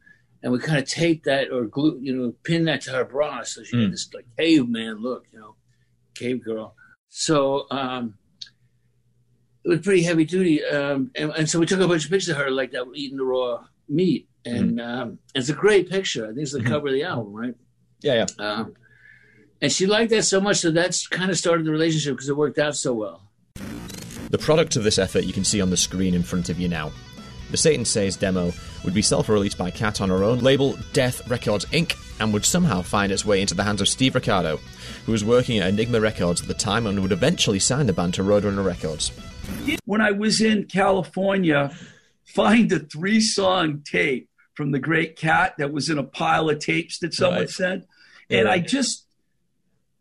And 0.43 0.51
we 0.51 0.59
kind 0.59 0.77
of 0.77 0.87
taped 0.87 1.25
that 1.25 1.51
or 1.51 1.65
glue, 1.65 1.99
you 2.01 2.15
know, 2.15 2.33
pin 2.43 2.65
that 2.65 2.81
to 2.81 2.91
her 2.91 3.05
bra, 3.05 3.43
so 3.43 3.63
she 3.63 3.81
had 3.81 3.91
this 3.91 4.09
like 4.13 4.25
caveman 4.37 5.01
look, 5.01 5.25
you 5.31 5.39
know, 5.39 5.55
cave 6.13 6.43
girl. 6.43 6.75
So 7.09 7.65
um, 7.71 8.15
it 9.65 9.69
was 9.69 9.79
pretty 9.81 10.03
heavy 10.03 10.25
duty, 10.25 10.63
um, 10.63 11.11
and, 11.15 11.31
and 11.31 11.49
so 11.49 11.59
we 11.59 11.65
took 11.65 11.79
a 11.79 11.87
bunch 11.87 12.05
of 12.05 12.11
pictures 12.11 12.29
of 12.29 12.37
her 12.37 12.51
like 12.51 12.71
that, 12.71 12.85
eating 12.93 13.17
the 13.17 13.23
raw 13.25 13.65
meat, 13.89 14.29
and 14.45 14.79
um, 14.79 15.19
it's 15.33 15.49
a 15.49 15.53
great 15.53 15.89
picture. 15.89 16.25
I 16.25 16.27
think 16.29 16.39
it's 16.41 16.53
the 16.53 16.63
cover 16.63 16.87
of 16.87 16.93
the 16.93 17.03
album, 17.03 17.33
right? 17.33 17.55
yeah. 18.01 18.25
Yeah. 18.39 18.45
Um, 18.45 18.75
and 19.61 19.71
she 19.71 19.85
liked 19.85 20.11
that 20.11 20.23
so 20.23 20.39
much 20.41 20.61
that 20.61 20.73
that's 20.73 21.07
kind 21.07 21.29
of 21.31 21.37
started 21.37 21.65
the 21.65 21.71
relationship 21.71 22.15
because 22.15 22.29
it 22.29 22.37
worked 22.37 22.59
out 22.59 22.75
so 22.75 22.93
well. 22.93 23.21
The 24.29 24.37
product 24.37 24.75
of 24.75 24.83
this 24.83 24.99
effort 24.99 25.23
you 25.23 25.33
can 25.33 25.45
see 25.45 25.61
on 25.61 25.69
the 25.69 25.77
screen 25.77 26.13
in 26.13 26.23
front 26.23 26.49
of 26.49 26.59
you 26.59 26.67
now. 26.67 26.91
The 27.49 27.57
Satan 27.57 27.85
Says 27.85 28.17
demo 28.17 28.51
would 28.83 28.93
be 28.93 29.01
self 29.01 29.29
released 29.29 29.57
by 29.57 29.71
Kat 29.71 30.01
on 30.01 30.09
her 30.09 30.21
own 30.23 30.39
label, 30.39 30.77
Death 30.91 31.25
Records 31.29 31.63
Inc., 31.67 31.95
and 32.19 32.33
would 32.33 32.43
somehow 32.43 32.81
find 32.81 33.09
its 33.11 33.23
way 33.25 33.39
into 33.41 33.55
the 33.55 33.63
hands 33.63 33.79
of 33.79 33.87
Steve 33.87 34.15
Ricardo, 34.15 34.57
who 35.05 35.13
was 35.13 35.23
working 35.23 35.59
at 35.59 35.69
Enigma 35.69 36.01
Records 36.01 36.41
at 36.41 36.47
the 36.49 36.53
time 36.53 36.85
and 36.87 37.01
would 37.01 37.11
eventually 37.13 37.59
sign 37.59 37.85
the 37.85 37.93
band 37.93 38.15
to 38.15 38.23
Roadrunner 38.23 38.65
Records. 38.65 39.11
When 39.85 40.01
I 40.01 40.11
was 40.11 40.41
in 40.41 40.65
California, 40.65 41.73
find 42.25 42.69
a 42.73 42.79
three 42.79 43.21
song 43.21 43.81
tape 43.89 44.29
from 44.55 44.71
the 44.71 44.79
Great 44.79 45.15
Kat 45.15 45.53
that 45.57 45.71
was 45.71 45.89
in 45.89 45.97
a 45.97 46.03
pile 46.03 46.49
of 46.49 46.59
tapes 46.59 46.99
that 46.99 47.13
someone 47.13 47.41
Right. 47.41 47.49
sent. 47.49 47.85
And 48.29 48.47
I 48.49 48.59
just 48.59 49.05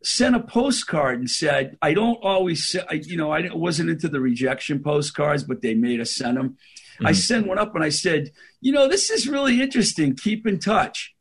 sent 0.07 0.37
a 0.37 0.41
postcard 0.41 1.19
and 1.19 1.29
said, 1.29 1.77
I 1.83 1.93
don't 1.93 2.19
always, 2.23 2.77
I, 2.89 2.95
you 2.95 3.17
know, 3.17 3.33
I 3.33 3.53
wasn't 3.53 3.91
into 3.91 4.09
the 4.09 4.21
rejection 4.21 4.81
postcards, 4.81 5.43
but 5.43 5.63
they 5.63 5.75
made 5.75 6.01
us 6.01 6.13
send 6.13 6.37
them. 6.37 6.59
I 7.01 7.11
mm-hmm. 7.11 7.15
sent 7.15 7.47
one 7.49 7.59
up 7.59 7.75
and 7.75 7.83
I 7.83 7.89
said, 7.89 8.31
you 8.61 8.71
know, 8.71 8.87
this 8.87 9.11
is 9.11 9.29
really 9.29 9.61
interesting. 9.61 10.15
Keep 10.15 10.47
in 10.47 10.61
touch. 10.61 11.13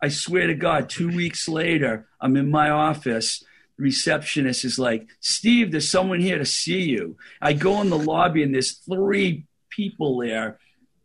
I 0.00 0.08
swear 0.08 0.46
to 0.46 0.54
God, 0.54 0.88
two 0.88 1.08
weeks 1.08 1.48
later, 1.48 2.08
I'm 2.18 2.34
in 2.34 2.50
my 2.50 2.70
office. 2.70 3.44
The 3.76 3.84
receptionist 3.84 4.64
is 4.64 4.78
like, 4.78 5.06
Steve, 5.20 5.70
there's 5.70 5.90
someone 5.90 6.20
here 6.20 6.38
to 6.38 6.46
see 6.46 6.80
you. 6.80 7.18
I 7.42 7.52
go 7.52 7.82
in 7.82 7.90
the 7.90 7.98
lobby 7.98 8.42
and 8.42 8.54
there's 8.54 8.78
three 8.78 9.44
people 9.68 10.16
there 10.16 10.58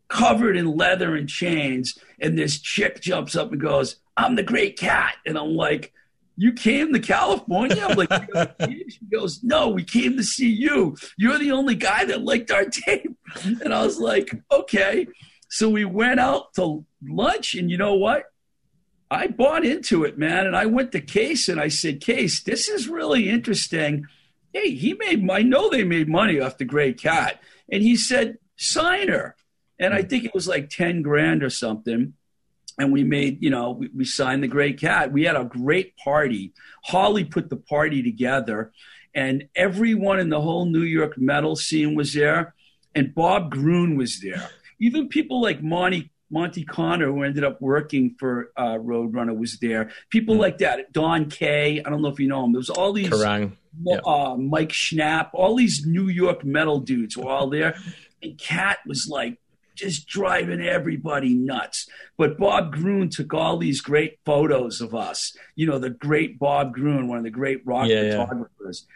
covered 0.08 0.56
in 0.56 0.74
leather 0.74 1.14
and 1.14 1.28
chains. 1.28 1.98
And 2.18 2.38
this 2.38 2.58
chick 2.58 3.02
jumps 3.02 3.36
up 3.36 3.52
and 3.52 3.60
goes, 3.60 3.96
I'm 4.16 4.36
the 4.36 4.42
great 4.42 4.78
cat. 4.78 5.16
And 5.26 5.36
I'm 5.36 5.54
like, 5.54 5.92
you 6.36 6.52
came 6.52 6.92
to 6.92 7.00
California? 7.00 7.84
I'm 7.86 7.96
like, 7.96 8.10
she 8.88 9.00
goes, 9.10 9.42
no, 9.42 9.68
we 9.68 9.84
came 9.84 10.16
to 10.16 10.22
see 10.22 10.50
you. 10.50 10.96
You're 11.16 11.38
the 11.38 11.52
only 11.52 11.74
guy 11.74 12.04
that 12.04 12.22
liked 12.22 12.50
our 12.50 12.64
tape. 12.64 13.16
And 13.44 13.72
I 13.72 13.84
was 13.84 13.98
like, 13.98 14.30
okay. 14.50 15.06
So 15.48 15.68
we 15.68 15.84
went 15.84 16.20
out 16.20 16.54
to 16.54 16.84
lunch, 17.02 17.54
and 17.54 17.70
you 17.70 17.78
know 17.78 17.94
what? 17.94 18.24
I 19.10 19.28
bought 19.28 19.64
into 19.64 20.04
it, 20.04 20.18
man. 20.18 20.46
And 20.46 20.56
I 20.56 20.66
went 20.66 20.92
to 20.92 21.02
Cees 21.06 21.48
and 21.48 21.60
I 21.60 21.68
said, 21.68 22.02
Cees, 22.02 22.42
this 22.42 22.68
is 22.68 22.88
really 22.88 23.28
interesting. 23.28 24.06
Hey, 24.52 24.72
he 24.72 24.94
made, 24.94 25.28
I 25.30 25.42
know 25.42 25.70
they 25.70 25.84
made 25.84 26.08
money 26.08 26.40
off 26.40 26.58
the 26.58 26.64
Great 26.64 27.00
Kat. 27.00 27.40
And 27.70 27.82
he 27.82 27.96
said, 27.96 28.38
sign 28.56 29.08
her. 29.08 29.36
And 29.78 29.94
I 29.94 30.02
hmm. 30.02 30.08
think 30.08 30.24
it 30.24 30.34
was 30.34 30.48
like 30.48 30.70
10 30.70 31.02
grand 31.02 31.42
or 31.42 31.50
something. 31.50 32.14
And 32.78 32.92
we 32.92 33.04
made, 33.04 33.42
you 33.42 33.50
know, 33.50 33.70
we, 33.70 33.88
we 33.94 34.04
signed 34.04 34.42
the 34.42 34.48
Great 34.48 34.78
Kat. 34.80 35.12
We 35.12 35.24
had 35.24 35.36
a 35.36 35.44
great 35.44 35.96
party. 35.96 36.52
Holly 36.84 37.24
put 37.24 37.48
the 37.48 37.56
party 37.56 38.02
together, 38.02 38.72
and 39.14 39.48
everyone 39.54 40.20
in 40.20 40.28
the 40.28 40.40
whole 40.40 40.66
New 40.66 40.82
York 40.82 41.16
metal 41.16 41.56
scene 41.56 41.94
was 41.94 42.12
there. 42.12 42.54
And 42.94 43.14
Bob 43.14 43.50
Gruen 43.50 43.96
was 43.96 44.20
there. 44.20 44.48
Even 44.78 45.08
people 45.08 45.40
like 45.40 45.62
Monty 45.62 46.10
Monty 46.30 46.64
Connor, 46.64 47.06
who 47.06 47.22
ended 47.22 47.44
up 47.44 47.60
working 47.60 48.16
for 48.18 48.50
uh, 48.56 48.74
Roadrunner, 48.74 49.36
was 49.36 49.58
there. 49.58 49.90
People 50.10 50.36
like 50.36 50.58
that. 50.58 50.92
Don 50.92 51.30
Kaye, 51.30 51.82
I 51.84 51.90
don't 51.90 52.02
know 52.02 52.08
if 52.08 52.18
you 52.18 52.28
know 52.28 52.44
him. 52.44 52.52
There 52.52 52.58
was 52.58 52.70
all 52.70 52.92
these 52.92 53.08
Kerrang. 53.08 53.52
Yeah. 53.82 54.00
uh, 54.04 54.36
Mike 54.36 54.70
Schnapp, 54.70 55.30
all 55.34 55.54
these 55.54 55.86
New 55.86 56.08
York 56.08 56.44
metal 56.44 56.80
dudes 56.80 57.16
were 57.16 57.30
all 57.30 57.48
there. 57.48 57.76
And 58.22 58.36
Kat 58.38 58.78
was 58.86 59.06
like 59.08 59.38
just 59.76 60.06
driving 60.08 60.60
everybody 60.60 61.34
nuts. 61.34 61.88
But 62.18 62.38
Bob 62.38 62.72
Gruen 62.72 63.08
took 63.10 63.32
all 63.34 63.58
these 63.58 63.80
great 63.80 64.18
photos 64.24 64.80
of 64.80 64.94
us. 64.94 65.36
You 65.54 65.66
know, 65.66 65.78
the 65.78 65.90
great 65.90 66.38
Bob 66.38 66.74
Gruen, 66.74 67.08
one 67.08 67.18
of 67.18 67.24
the 67.24 67.30
great 67.30 67.64
rock 67.64 67.88
Yeah, 67.88 68.02
yeah. 68.02 68.24
photographers. 68.24 68.86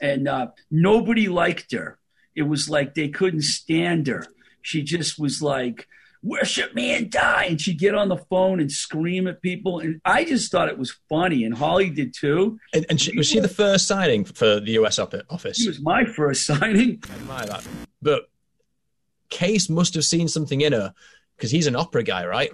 And 0.00 0.28
uh, 0.28 0.48
nobody 0.70 1.28
liked 1.28 1.72
her. 1.72 1.98
It 2.34 2.42
was 2.42 2.68
like 2.68 2.94
they 2.94 3.08
couldn't 3.08 3.42
stand 3.42 4.06
her. 4.08 4.26
She 4.62 4.82
just 4.82 5.18
was 5.18 5.40
like, 5.40 5.86
worship 6.22 6.74
me 6.74 6.94
and 6.94 7.10
die. 7.10 7.44
And 7.44 7.60
she'd 7.60 7.78
get 7.78 7.94
on 7.94 8.08
the 8.08 8.16
phone 8.16 8.60
and 8.60 8.70
scream 8.70 9.26
at 9.26 9.40
people. 9.40 9.78
And 9.78 10.00
I 10.04 10.24
just 10.24 10.50
thought 10.50 10.68
it 10.68 10.76
was 10.76 10.94
funny. 11.08 11.44
And 11.44 11.54
Holly 11.56 11.88
did 11.88 12.12
too. 12.14 12.58
And, 12.74 12.84
and 12.90 13.00
she, 13.00 13.16
was 13.16 13.28
she 13.28 13.38
the 13.40 13.48
first 13.48 13.86
signing 13.86 14.24
for 14.24 14.60
the 14.60 14.72
US 14.72 14.98
office? 14.98 15.58
She 15.58 15.68
was 15.68 15.80
my 15.80 16.04
first 16.04 16.44
signing. 16.46 17.02
I 17.10 17.14
admire 17.14 17.46
that. 17.46 17.66
But 18.02 18.28
Cees 19.36 19.68
must 19.68 19.94
have 19.94 20.04
seen 20.04 20.28
something 20.28 20.60
in 20.60 20.72
her 20.72 20.94
because 21.36 21.50
he's 21.50 21.66
an 21.66 21.76
opera 21.76 22.02
guy, 22.02 22.26
right? 22.26 22.50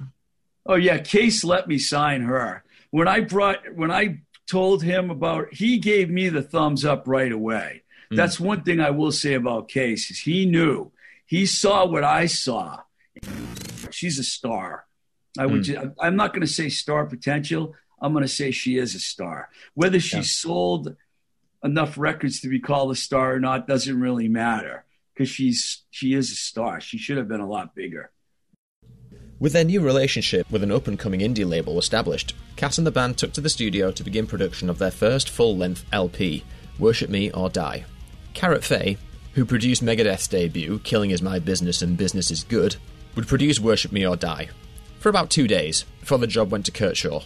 Oh 0.67 0.75
yeah, 0.75 1.03
Cees 1.03 1.45
let 1.45 1.69
me 1.69 1.79
sign 1.79 2.23
her. 2.23 2.65
When 2.91 3.09
I 3.09 3.21
brought 3.21 3.75
when 3.75 3.91
I 3.91 4.21
told 4.47 4.83
him 4.83 5.11
about 5.11 5.53
he 5.53 5.79
gave 5.79 6.11
me 6.11 6.29
the 6.29 6.43
thumbs 6.43 6.85
up 6.85 7.05
right 7.07 7.33
away. 7.33 7.83
Hmm. 8.11 8.17
That's 8.17 8.39
one 8.39 8.63
thing 8.63 8.81
I 8.81 8.91
will 8.91 9.13
say 9.13 9.35
about 9.35 9.71
Cees 9.71 10.11
is 10.11 10.19
he 10.21 10.47
knew. 10.47 10.93
He 11.27 11.47
saw 11.47 11.87
what 11.87 12.05
I 12.05 12.27
saw. 12.27 12.81
She's 13.91 14.19
a 14.19 14.25
star. 14.25 14.85
I 15.39 15.47
would 15.47 15.67
hmm. 15.67 15.73
ju- 15.73 15.95
I'm 15.99 16.17
not 16.17 16.33
going 16.33 16.47
to 16.47 16.53
say 16.53 16.69
star 16.69 17.07
potential. 17.07 17.75
I'm 18.01 18.13
going 18.13 18.25
to 18.25 18.29
say 18.29 18.51
she 18.51 18.77
is 18.77 18.95
a 18.95 19.01
star. 19.01 19.49
Whether 19.75 20.01
she 20.01 20.19
Yeah. 20.19 20.23
sold 20.25 20.97
enough 21.65 21.97
records 21.97 22.41
to 22.41 22.49
be 22.49 22.59
called 22.59 22.91
a 22.91 22.97
star 22.97 23.35
or 23.35 23.41
not 23.41 23.69
doesn't 23.69 24.01
really 24.01 24.29
matter 24.29 24.85
because 25.15 25.29
she's 25.29 25.85
she 25.91 26.15
is 26.15 26.31
a 26.31 26.35
star. 26.35 26.81
She 26.81 26.99
should 26.99 27.17
have 27.17 27.29
been 27.29 27.41
a 27.41 27.49
lot 27.49 27.75
bigger. 27.75 28.11
With 29.39 29.55
their 29.55 29.65
new 29.65 29.81
relationship 29.81 30.49
with 30.51 30.63
an 30.63 30.71
up 30.71 30.87
and 30.87 30.99
coming 30.99 31.21
indie 31.21 31.49
label 31.49 31.79
established, 31.79 32.35
Kat 32.57 32.79
and 32.79 32.87
the 32.87 32.93
band 32.93 33.19
took 33.19 33.33
to 33.33 33.41
the 33.41 33.49
studio 33.49 33.91
to 33.91 34.05
begin 34.05 34.27
production 34.27 34.71
of 34.71 34.79
their 34.79 34.93
first 34.93 35.29
full 35.29 35.57
length 35.57 35.85
LP, 35.93 36.45
Worship 36.79 37.11
Me 37.11 37.31
or 37.33 37.49
Die. 37.51 37.85
Karat 38.35 38.63
Faye, 38.63 38.97
who 39.35 39.45
produced 39.45 39.85
Megadeth's 39.85 40.29
debut, 40.29 40.79
Killing 40.85 41.11
Is 41.11 41.23
My 41.23 41.39
Business 41.41 41.83
and 41.83 41.97
Business 41.97 42.31
Is 42.31 42.45
Good, 42.45 42.77
would 43.17 43.27
produce 43.27 43.59
Worship 43.59 43.91
Me 43.91 44.07
or 44.07 44.17
Die 44.17 44.49
for 45.01 45.09
about 45.09 45.31
two 45.31 45.49
days 45.49 45.85
before 46.01 46.19
the 46.19 46.27
job 46.29 46.53
went 46.53 46.65
to 46.67 46.71
Kurt 46.71 46.97
Shaw. 46.97 47.23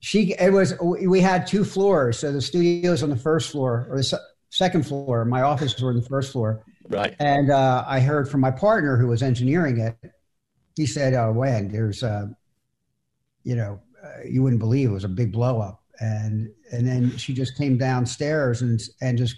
she 0.00 0.34
it 0.38 0.52
was 0.52 0.74
we 0.80 1.20
had 1.20 1.46
two 1.46 1.64
floors 1.64 2.18
so 2.18 2.32
the 2.32 2.40
studio's 2.40 3.02
on 3.02 3.10
the 3.10 3.16
first 3.16 3.52
floor 3.52 3.86
or 3.90 3.98
the 3.98 4.02
se- 4.02 4.16
second 4.52 4.86
floor. 4.86 5.24
My 5.24 5.42
offices 5.42 5.82
were 5.82 5.90
on 5.90 5.96
the 5.96 6.02
first 6.02 6.30
floor. 6.30 6.62
Right. 6.88 7.14
and 7.20 7.50
uh, 7.50 7.84
i 7.86 8.00
heard 8.00 8.28
from 8.28 8.40
my 8.40 8.50
partner 8.50 8.96
who 8.96 9.06
was 9.06 9.22
engineering 9.22 9.78
it. 9.80 9.96
He 10.76 10.86
said 10.86 11.14
oh 11.14 11.32
Wang, 11.32 11.68
there's 11.68 12.02
uh, 12.02 12.26
you 13.44 13.56
know 13.56 13.80
uh, 14.04 14.24
you 14.28 14.42
wouldn't 14.42 14.60
believe 14.60 14.90
it 14.90 14.92
was 14.92 15.04
a 15.04 15.08
big 15.08 15.32
blow 15.32 15.60
up 15.60 15.82
and 16.00 16.50
and 16.70 16.86
then 16.86 17.16
she 17.16 17.32
just 17.32 17.56
came 17.56 17.78
downstairs 17.78 18.62
and 18.62 18.80
and 19.00 19.16
just 19.16 19.36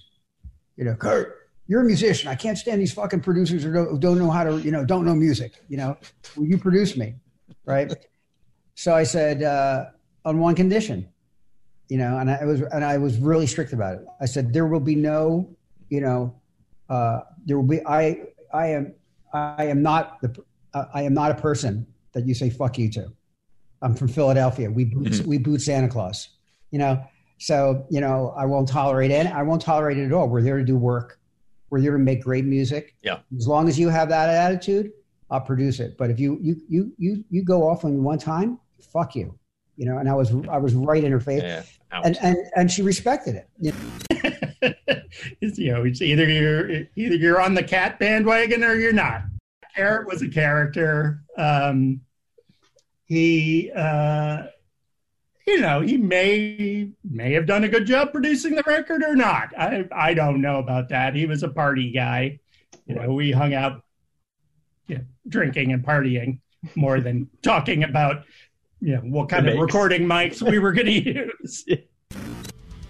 you 0.76 0.84
know 0.84 0.94
kurt 0.94 1.40
you're 1.66 1.80
a 1.80 1.84
musician. 1.84 2.28
I 2.28 2.34
can't 2.34 2.58
stand 2.58 2.78
these 2.82 2.92
fucking 2.92 3.20
producers 3.20 3.62
who 3.62 3.72
don't, 3.72 3.88
who 3.88 3.98
don't 3.98 4.18
know 4.18 4.30
how 4.30 4.44
to 4.44 4.58
you 4.58 4.70
know 4.70 4.84
don't 4.84 5.04
know 5.04 5.14
music 5.14 5.52
you 5.68 5.76
know? 5.76 5.96
Will 6.36 6.46
you 6.46 6.58
produce 6.58 6.96
me? 6.96 7.14
Right? 7.64 7.92
So 8.74 8.94
i 8.94 9.04
said 9.04 9.42
uh, 9.42 9.86
on 10.24 10.38
one 10.38 10.56
condition 10.56 11.08
you 11.88 11.98
know 11.98 12.18
and 12.18 12.30
i 12.30 12.44
was 12.44 12.60
and 12.60 12.84
i 12.84 12.96
was 12.96 13.18
really 13.18 13.46
strict 13.46 13.72
about 13.72 13.96
it. 13.96 14.06
I 14.20 14.26
said 14.26 14.52
there 14.52 14.66
will 14.66 14.80
be 14.80 14.94
no 14.94 15.54
you 15.88 16.00
know 16.00 16.34
uh, 16.88 17.20
there 17.46 17.56
will 17.56 17.66
be 17.66 17.84
i 17.86 18.20
i 18.52 18.66
am 18.68 18.94
i 19.32 19.64
am 19.64 19.82
not 19.82 20.20
the 20.20 20.42
uh, 20.72 20.86
i 20.94 21.02
am 21.02 21.14
not 21.14 21.30
a 21.30 21.34
person 21.34 21.86
that 22.12 22.26
you 22.26 22.34
say 22.34 22.48
fuck 22.50 22.78
you 22.78 22.90
to. 22.92 23.12
I'm 23.82 23.94
from 23.94 24.08
philadelphia. 24.08 24.70
We 24.70 24.84
boot, 24.86 25.26
we 25.26 25.38
boot 25.38 25.60
santa 25.60 25.88
claus. 25.88 26.28
You 26.70 26.78
know 26.78 27.04
so 27.38 27.86
you 27.90 28.00
know 28.00 28.32
i 28.36 28.44
won't 28.46 28.68
tolerate 28.68 29.10
it. 29.10 29.26
I 29.26 29.42
won't 29.42 29.62
tolerate 29.62 29.98
it 29.98 30.06
at 30.06 30.12
all. 30.12 30.28
We're 30.28 30.42
there 30.42 30.58
to 30.58 30.64
do 30.64 30.76
work. 30.76 31.18
We're 31.70 31.80
there 31.80 31.92
to 31.92 31.98
make 31.98 32.22
great 32.22 32.44
music. 32.44 32.94
Yeah. 33.02 33.18
as 33.36 33.46
long 33.46 33.68
as 33.68 33.78
you 33.78 33.88
have 33.88 34.08
that 34.08 34.28
attitude 34.30 34.92
i'll 35.30 35.40
produce 35.40 35.80
it. 35.80 35.96
But 35.98 36.10
if 36.10 36.18
you 36.18 36.38
you 36.40 36.56
you 36.68 36.92
you, 36.96 37.24
you 37.30 37.44
go 37.44 37.68
off 37.68 37.84
on 37.84 38.02
one 38.02 38.18
time 38.18 38.58
fuck 38.92 39.16
you 39.16 39.38
you 39.76 39.86
know 39.86 39.98
and 39.98 40.08
i 40.08 40.14
was 40.14 40.32
i 40.48 40.58
was 40.58 40.74
right 40.74 41.04
in 41.04 41.12
her 41.12 41.20
face 41.20 41.42
Yeah. 41.42 41.62
And 41.92 42.18
and 42.22 42.36
and 42.56 42.70
she 42.70 42.82
respected 42.82 43.36
it 43.36 43.48
you 43.60 43.72
know? 43.72 44.72
It's, 45.40 45.58
you 45.58 45.72
know, 45.72 45.84
it's 45.84 46.02
either 46.02 46.28
you're 46.28 46.70
either 46.96 47.16
you're 47.16 47.40
on 47.40 47.54
the 47.54 47.62
cat 47.62 47.98
bandwagon 47.98 48.64
or 48.64 48.74
you're 48.74 48.92
not. 48.92 49.22
Karat 49.74 50.06
was 50.06 50.22
a 50.22 50.28
character. 50.28 51.20
Um, 51.36 52.00
he, 53.06 53.70
uh, 53.74 54.44
you 55.46 55.60
know, 55.60 55.80
he 55.80 55.96
may 55.96 56.90
may 57.08 57.32
have 57.32 57.46
done 57.46 57.64
a 57.64 57.68
good 57.68 57.86
job 57.86 58.12
producing 58.12 58.54
the 58.54 58.62
record 58.66 59.02
or 59.02 59.14
not. 59.14 59.56
I 59.58 59.86
I 59.92 60.14
don't 60.14 60.40
know 60.40 60.58
about 60.58 60.88
that. 60.88 61.14
He 61.14 61.26
was 61.26 61.42
a 61.42 61.48
party 61.48 61.92
guy. 61.92 62.40
You 62.86 62.94
know, 62.94 63.12
we 63.12 63.30
hung 63.30 63.54
out, 63.54 63.82
you 64.86 64.98
know, 64.98 65.04
drinking 65.28 65.72
and 65.72 65.84
partying 65.84 66.38
more 66.74 67.00
than 67.00 67.28
talking 67.42 67.84
about, 67.84 68.24
you 68.84 68.94
know, 68.94 69.00
what 69.00 69.28
kind 69.28 69.48
of 69.48 69.58
recording 69.58 70.02
mics 70.02 70.42
we 70.42 70.58
were 70.58 70.72
going 70.72 70.86
to 71.04 71.26
use. 71.40 71.64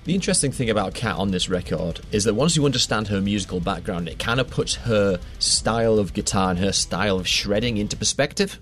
The 0.04 0.14
interesting 0.14 0.52
thing 0.52 0.68
about 0.68 0.92
Kat 0.94 1.16
on 1.16 1.30
this 1.30 1.48
record 1.48 2.00
is 2.12 2.24
that 2.24 2.34
once 2.34 2.56
you 2.56 2.64
understand 2.66 3.08
her 3.08 3.20
musical 3.22 3.60
background, 3.60 4.08
it 4.08 4.18
kind 4.18 4.38
of 4.40 4.50
puts 4.50 4.74
her 4.74 5.18
style 5.38 5.98
of 5.98 6.12
guitar 6.12 6.50
and 6.50 6.58
her 6.58 6.72
style 6.72 7.18
of 7.18 7.26
shredding 7.26 7.78
into 7.78 7.96
perspective. 7.96 8.60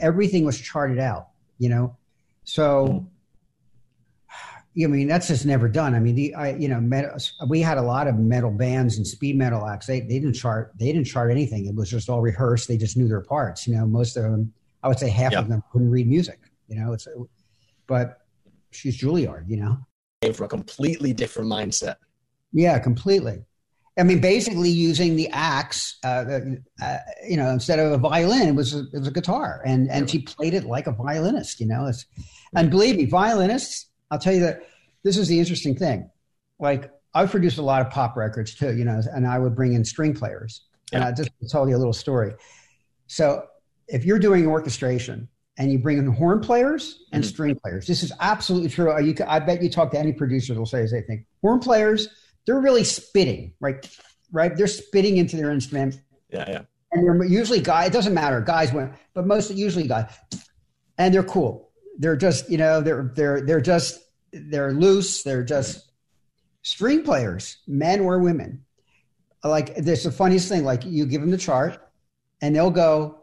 everything 0.00 0.44
was 0.44 0.58
charted 0.58 0.98
out 0.98 1.28
you 1.58 1.68
know 1.68 1.96
so 2.44 3.06
I 4.82 4.86
mean 4.88 5.06
that's 5.06 5.28
just 5.28 5.46
never 5.46 5.68
done. 5.68 5.94
I 5.94 6.00
mean, 6.00 6.16
the 6.16 6.34
I 6.34 6.56
you 6.56 6.66
know 6.68 6.80
metal, 6.80 7.12
we 7.48 7.60
had 7.60 7.78
a 7.78 7.82
lot 7.82 8.08
of 8.08 8.16
metal 8.18 8.50
bands 8.50 8.96
and 8.96 9.06
speed 9.06 9.38
metal 9.38 9.64
acts. 9.64 9.86
They 9.86 10.00
they 10.00 10.18
didn't 10.18 10.32
chart 10.34 10.72
they 10.80 10.86
didn't 10.86 11.04
chart 11.04 11.30
anything. 11.30 11.66
It 11.66 11.76
was 11.76 11.88
just 11.88 12.08
all 12.10 12.20
rehearsed. 12.20 12.66
They 12.66 12.76
just 12.76 12.96
knew 12.96 13.06
their 13.06 13.20
parts. 13.20 13.68
You 13.68 13.76
know, 13.76 13.86
most 13.86 14.16
of 14.16 14.24
them, 14.24 14.52
I 14.82 14.88
would 14.88 14.98
say 14.98 15.08
half 15.10 15.30
Yeah. 15.30 15.38
of 15.38 15.48
them 15.48 15.62
couldn't 15.70 15.90
read 15.90 16.08
music. 16.08 16.40
You 16.68 16.76
know, 16.80 16.92
it's 16.92 17.06
but 17.86 18.18
she's 18.70 19.00
Juilliard. 19.00 19.48
You 19.48 19.58
know, 19.58 19.78
Came 20.22 20.32
from 20.32 20.46
a 20.46 20.48
completely 20.48 21.12
different 21.12 21.50
mindset. 21.50 21.96
yeah, 22.52 22.78
completely. 22.78 23.44
I 23.96 24.02
mean, 24.02 24.20
basically 24.20 24.70
using 24.70 25.14
the 25.14 25.28
axe, 25.28 25.98
uh, 26.02 26.24
uh, 26.82 26.98
you 27.28 27.36
know, 27.36 27.50
instead 27.50 27.78
of 27.78 27.92
a 27.92 27.98
violin, 27.98 28.48
it 28.48 28.54
was 28.54 28.74
a, 28.74 28.80
it 28.92 28.98
was 28.98 29.06
a 29.06 29.12
guitar, 29.12 29.62
and 29.64 29.88
and 29.90 30.10
she 30.10 30.20
played 30.20 30.54
it 30.54 30.64
like 30.64 30.86
a 30.86 30.92
violinist. 30.92 31.60
You 31.60 31.66
know, 31.66 31.86
it's, 31.86 32.04
and 32.56 32.70
believe 32.70 32.96
me, 32.96 33.04
violinists. 33.04 33.86
I'll 34.10 34.18
tell 34.18 34.34
you 34.34 34.40
that 34.40 34.62
this 35.04 35.16
is 35.16 35.28
the 35.28 35.38
interesting 35.38 35.76
thing. 35.76 36.10
Like 36.58 36.90
I've 37.14 37.30
produced 37.30 37.58
a 37.58 37.62
lot 37.62 37.80
of 37.80 37.90
pop 37.90 38.16
records 38.16 38.54
too, 38.54 38.76
you 38.76 38.84
know, 38.84 39.00
and 39.12 39.26
I 39.26 39.38
would 39.38 39.54
bring 39.54 39.74
in 39.74 39.84
string 39.84 40.14
players. 40.14 40.62
And 40.92 41.02
I 41.02 41.12
just 41.12 41.30
tell 41.48 41.68
you 41.68 41.76
a 41.76 41.78
little 41.78 41.92
story. 41.92 42.34
So 43.06 43.46
if 43.88 44.04
you're 44.04 44.18
doing 44.18 44.46
orchestration 44.46 45.28
and 45.56 45.70
you 45.70 45.78
bring 45.78 45.98
in 45.98 46.06
horn 46.06 46.40
players 46.40 47.04
and 47.12 47.22
mm-hmm. 47.22 47.28
string 47.28 47.56
players, 47.56 47.86
this 47.86 48.02
is 48.02 48.12
absolutely 48.20 48.68
true. 48.68 48.92
Uh, 48.92 48.98
you, 48.98 49.14
I 49.26 49.38
bet 49.38 49.62
you 49.62 49.70
talk 49.70 49.90
to 49.92 49.98
any 49.98 50.12
producer, 50.12 50.54
they'll 50.54 50.66
say 50.66 50.82
the 50.82 50.88
same 50.88 51.04
thing. 51.04 51.26
Horn 51.42 51.60
players, 51.60 52.08
they're 52.46 52.60
really 52.60 52.84
spitting, 52.84 53.52
right? 53.60 53.88
Right? 54.32 54.56
They're 54.56 54.66
spitting 54.66 55.16
into 55.16 55.36
their 55.36 55.50
instrument, 55.50 56.00
Yeah, 56.30 56.44
yeah. 56.48 56.62
and 56.92 57.06
they're 57.06 57.24
usually 57.24 57.60
guys. 57.60 57.88
It 57.88 57.92
doesn't 57.92 58.14
matter, 58.14 58.40
guys 58.40 58.72
went, 58.72 58.92
but 59.14 59.26
most 59.26 59.50
usually 59.50 59.86
guys, 59.86 60.10
and 60.98 61.14
they're 61.14 61.22
cool. 61.22 61.70
They're 61.98 62.16
just, 62.16 62.50
you 62.50 62.58
know, 62.58 62.80
they're 62.80 63.12
they're 63.14 63.40
they're 63.42 63.60
just 63.60 64.00
they're 64.32 64.72
loose. 64.72 65.22
They're 65.22 65.44
just 65.44 65.92
string 66.62 67.04
players, 67.04 67.58
men 67.68 68.00
or 68.00 68.18
women. 68.18 68.64
Like 69.44 69.76
there's 69.76 70.02
the 70.02 70.10
funniest 70.10 70.48
thing. 70.48 70.64
Like 70.64 70.84
you 70.84 71.06
give 71.06 71.20
them 71.20 71.30
the 71.30 71.38
chart, 71.38 71.78
and 72.42 72.56
they'll 72.56 72.70
go. 72.70 73.20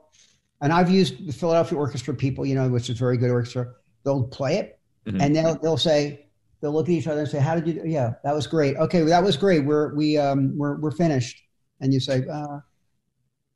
And 0.61 0.71
I've 0.71 0.89
used 0.89 1.27
the 1.27 1.33
Philadelphia 1.33 1.77
Orchestra 1.77 2.13
people, 2.13 2.45
you 2.45 2.55
know, 2.55 2.69
which 2.69 2.89
is 2.89 2.97
very 2.97 3.17
good 3.17 3.31
orchestra. 3.31 3.73
They'll 4.03 4.23
play 4.23 4.57
it, 4.57 4.79
and 5.19 5.35
they'll 5.35 5.55
they'll 5.55 5.77
say 5.77 6.27
they'll 6.61 6.71
look 6.71 6.87
at 6.87 6.91
each 6.91 7.07
other 7.07 7.21
and 7.21 7.29
say, 7.29 7.39
"How 7.39 7.55
did 7.55 7.67
you? 7.67 7.81
do? 7.81 7.87
Yeah, 7.87 8.13
that 8.23 8.33
was 8.33 8.47
great. 8.47 8.77
Okay, 8.77 9.01
that 9.01 9.23
was 9.23 9.37
great. 9.37 9.65
We're 9.65 9.93
we 9.95 10.17
um 10.17 10.57
we're 10.57 10.79
we're 10.79 10.91
finished." 10.91 11.41
And 11.79 11.93
you 11.93 11.99
say, 11.99 12.23
uh, 12.31 12.59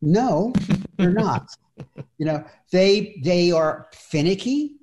"No, 0.02 0.54
they're 0.98 1.12
not." 1.12 1.48
you 2.18 2.26
know, 2.26 2.44
they 2.72 3.20
they 3.24 3.52
are 3.52 3.88
finicky. 3.94 4.78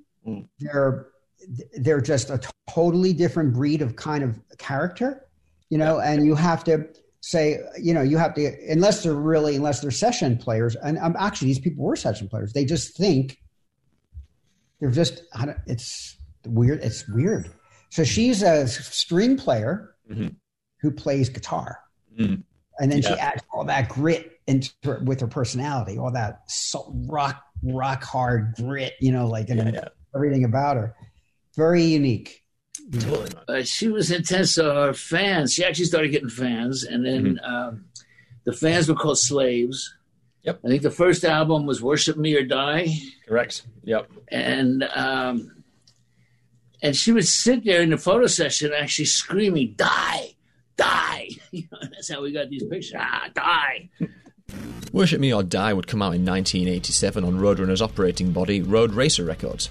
They're 0.60 1.08
they're 1.78 2.00
just 2.00 2.30
a 2.30 2.40
totally 2.70 3.12
different 3.12 3.52
breed 3.52 3.82
of 3.82 3.96
kind 3.96 4.22
of 4.22 4.38
character, 4.58 5.26
you 5.70 5.78
know, 5.78 6.00
and 6.00 6.24
you 6.24 6.34
have 6.34 6.62
to 6.64 6.86
say, 7.22 7.60
you 7.80 7.94
know, 7.94 8.02
you 8.02 8.18
have 8.18 8.34
to 8.34 8.52
unless 8.68 9.02
they're 9.02 9.14
really 9.14 9.56
unless 9.56 9.80
they're 9.80 9.90
session 9.90 10.36
players, 10.36 10.76
and 10.76 10.98
um, 10.98 11.16
actually 11.18 11.48
these 11.48 11.60
people 11.60 11.84
were 11.84 11.96
session 11.96 12.28
players. 12.28 12.52
They 12.52 12.64
just 12.64 12.96
think 12.96 13.38
they're 14.80 14.90
just 14.90 15.22
I 15.34 15.46
don't, 15.46 15.58
it's 15.66 16.18
weird. 16.44 16.80
It's 16.82 17.08
weird. 17.08 17.50
So 17.90 18.04
she's 18.04 18.42
a 18.42 18.66
string 18.66 19.36
player 19.36 19.94
who 20.80 20.90
plays 20.90 21.28
guitar, 21.28 21.78
and 22.80 22.90
then 22.90 23.00
she 23.02 23.08
adds 23.20 23.42
all 23.52 23.64
that 23.64 23.88
grit 23.88 24.40
into 24.48 24.70
her, 24.84 25.00
with 25.04 25.20
her 25.20 25.28
personality, 25.28 25.98
all 25.98 26.10
that 26.12 26.40
so, 26.48 26.92
rock 27.06 27.40
rock 27.62 28.02
hard 28.02 28.54
grit, 28.56 28.94
you 29.00 29.12
know, 29.12 29.28
like 29.28 29.48
and 29.48 29.80
everything 30.14 30.44
about 30.44 30.76
her. 30.76 30.96
Very 31.56 31.84
unique. 31.84 32.41
Uh, 33.48 33.62
she 33.62 33.88
was 33.88 34.10
intense. 34.10 34.52
So 34.52 34.74
her 34.74 34.94
fans, 34.94 35.52
she 35.52 35.64
actually 35.64 35.86
started 35.86 36.08
getting 36.10 36.28
fans, 36.28 36.84
and 36.84 37.04
then 37.04 37.40
um, 37.42 37.84
the 38.44 38.52
fans 38.52 38.88
were 38.88 38.94
called 38.94 39.18
slaves. 39.18 39.94
Yep. 40.42 40.60
I 40.64 40.68
think 40.68 40.82
the 40.82 40.90
first 40.90 41.24
album 41.24 41.66
was 41.66 41.80
"Worship 41.82 42.16
Me 42.16 42.34
or 42.34 42.44
Die," 42.44 42.88
Correct. 43.28 43.62
Yep. 43.84 44.10
and 44.28 44.82
um, 44.94 45.62
and 46.82 46.96
she 46.96 47.12
would 47.12 47.26
sit 47.26 47.64
there 47.64 47.80
in 47.82 47.90
the 47.90 47.98
photo 47.98 48.26
session, 48.26 48.72
actually 48.76 49.04
screaming, 49.04 49.74
"Die, 49.76 50.34
die!" 50.76 51.28
You 51.52 51.64
know, 51.70 51.78
that's 51.82 52.10
how 52.10 52.22
we 52.22 52.32
got 52.32 52.48
these 52.48 52.64
pictures. 52.64 52.94
Ah, 52.98 53.28
die! 53.34 53.90
Worship 54.92 55.20
Me 55.20 55.32
or 55.32 55.42
Die 55.42 55.72
would 55.72 55.86
come 55.86 56.02
out 56.02 56.14
in 56.14 56.24
1987 56.24 57.24
on 57.24 57.38
Roadrunner's 57.38 57.80
operating 57.80 58.32
body, 58.32 58.62
Roadracer 58.62 59.26
Records. 59.26 59.70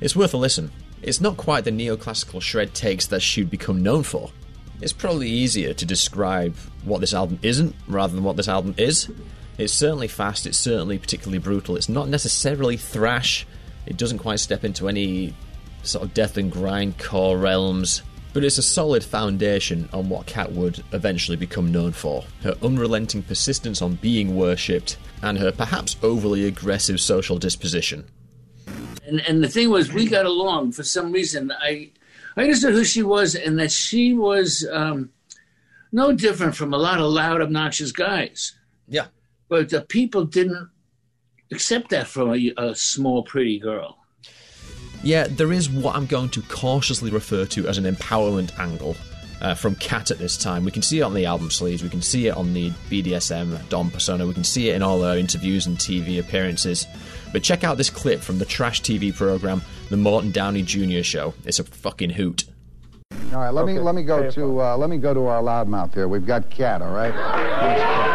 It's 0.00 0.14
worth 0.14 0.34
a 0.34 0.36
listen. 0.36 0.70
It's 1.02 1.20
not 1.20 1.36
quite 1.36 1.64
the 1.64 1.70
neoclassical 1.70 2.42
shred 2.42 2.74
takes 2.74 3.06
that 3.06 3.22
she'd 3.22 3.50
become 3.50 3.82
known 3.82 4.02
for. 4.02 4.30
It's 4.80 4.92
probably 4.92 5.28
easier 5.28 5.74
to 5.74 5.84
describe 5.84 6.56
what 6.84 7.00
this 7.00 7.14
album 7.14 7.38
isn't 7.42 7.74
rather 7.86 8.14
than 8.14 8.24
what 8.24 8.36
this 8.36 8.48
album 8.48 8.74
is. 8.76 9.10
It's 9.58 9.72
certainly 9.72 10.08
fast, 10.08 10.46
it's 10.46 10.58
certainly 10.58 10.98
particularly 10.98 11.38
brutal, 11.38 11.76
it's 11.76 11.88
not 11.88 12.08
necessarily 12.08 12.76
thrash, 12.76 13.46
it 13.86 13.96
doesn't 13.96 14.18
quite 14.18 14.40
step 14.40 14.64
into 14.64 14.88
any 14.88 15.34
sort 15.82 16.04
of 16.04 16.14
death 16.14 16.36
and 16.36 16.50
grind 16.50 16.98
core 16.98 17.36
realms, 17.36 18.02
but 18.32 18.44
it's 18.44 18.58
a 18.58 18.62
solid 18.62 19.04
foundation 19.04 19.88
on 19.92 20.08
what 20.08 20.26
Kat 20.26 20.52
would 20.52 20.82
eventually 20.92 21.36
become 21.36 21.72
known 21.72 21.92
for 21.92 22.24
her 22.42 22.54
unrelenting 22.62 23.22
persistence 23.22 23.82
on 23.82 23.96
being 23.96 24.36
worshipped, 24.36 24.96
and 25.22 25.38
her 25.38 25.52
perhaps 25.52 25.96
overly 26.02 26.46
aggressive 26.46 27.00
social 27.00 27.38
disposition. 27.38 28.04
And 29.10 29.20
and 29.26 29.42
the 29.42 29.48
thing 29.48 29.70
was, 29.70 29.92
we 29.92 30.06
got 30.06 30.24
along 30.24 30.72
for 30.72 30.84
some 30.84 31.10
reason. 31.10 31.52
I 31.52 31.90
I 32.36 32.42
understood 32.42 32.74
who 32.74 32.84
she 32.84 33.02
was, 33.02 33.34
and 33.34 33.58
that 33.58 33.72
she 33.72 34.14
was 34.14 34.66
um, 34.70 35.10
no 35.90 36.12
different 36.12 36.54
from 36.54 36.72
a 36.72 36.78
lot 36.78 37.00
of 37.00 37.10
loud, 37.10 37.40
obnoxious 37.40 37.90
guys. 37.90 38.52
Yeah. 38.88 39.06
But 39.48 39.70
the 39.70 39.80
people 39.80 40.24
didn't 40.24 40.70
accept 41.50 41.90
that 41.90 42.06
from 42.06 42.32
a, 42.32 42.52
a 42.56 42.74
small, 42.76 43.24
pretty 43.24 43.58
girl. 43.58 43.98
Yeah, 45.02 45.26
there 45.28 45.52
is 45.52 45.68
what 45.68 45.96
I'm 45.96 46.06
going 46.06 46.28
to 46.30 46.42
cautiously 46.42 47.10
refer 47.10 47.46
to 47.46 47.66
as 47.66 47.78
an 47.78 47.84
empowerment 47.84 48.56
angle 48.60 48.96
uh, 49.40 49.54
from 49.54 49.74
Kat 49.76 50.10
at 50.10 50.18
this 50.18 50.36
time. 50.36 50.64
We 50.64 50.70
can 50.70 50.82
see 50.82 51.00
it 51.00 51.02
on 51.02 51.14
the 51.14 51.26
album 51.26 51.50
sleeves, 51.50 51.82
we 51.82 51.88
can 51.88 52.02
see 52.02 52.28
it 52.28 52.36
on 52.36 52.52
the 52.52 52.70
BDSM 52.90 53.68
Dom 53.68 53.90
persona, 53.90 54.26
we 54.26 54.34
can 54.34 54.44
see 54.44 54.68
it 54.68 54.76
in 54.76 54.82
all 54.82 55.02
her 55.02 55.16
interviews 55.16 55.66
and 55.66 55.76
TV 55.76 56.20
appearances. 56.20 56.86
But 57.32 57.42
check 57.42 57.64
out 57.64 57.76
this 57.76 57.90
clip 57.90 58.20
from 58.20 58.38
the 58.38 58.44
trash 58.44 58.82
TV 58.82 59.14
program, 59.14 59.62
The 59.88 59.96
Morton 59.96 60.30
Downey 60.30 60.62
Jr. 60.62 61.02
Show. 61.02 61.34
It's 61.44 61.58
a 61.58 61.64
fucking 61.64 62.10
hoot. 62.10 62.44
All 63.32 63.38
right, 63.38 63.50
let 63.50 63.66
me 63.66 63.78
let 63.78 63.94
me 63.94 64.02
go 64.02 64.28
to 64.30 64.60
uh, 64.60 64.76
let 64.76 64.90
me 64.90 64.96
go 64.98 65.14
to 65.14 65.26
our 65.26 65.42
loudmouth 65.42 65.94
here. 65.94 66.08
We've 66.08 66.26
got 66.26 66.50
Kat. 66.50 66.82
All 66.82 66.92
right. 66.92 68.09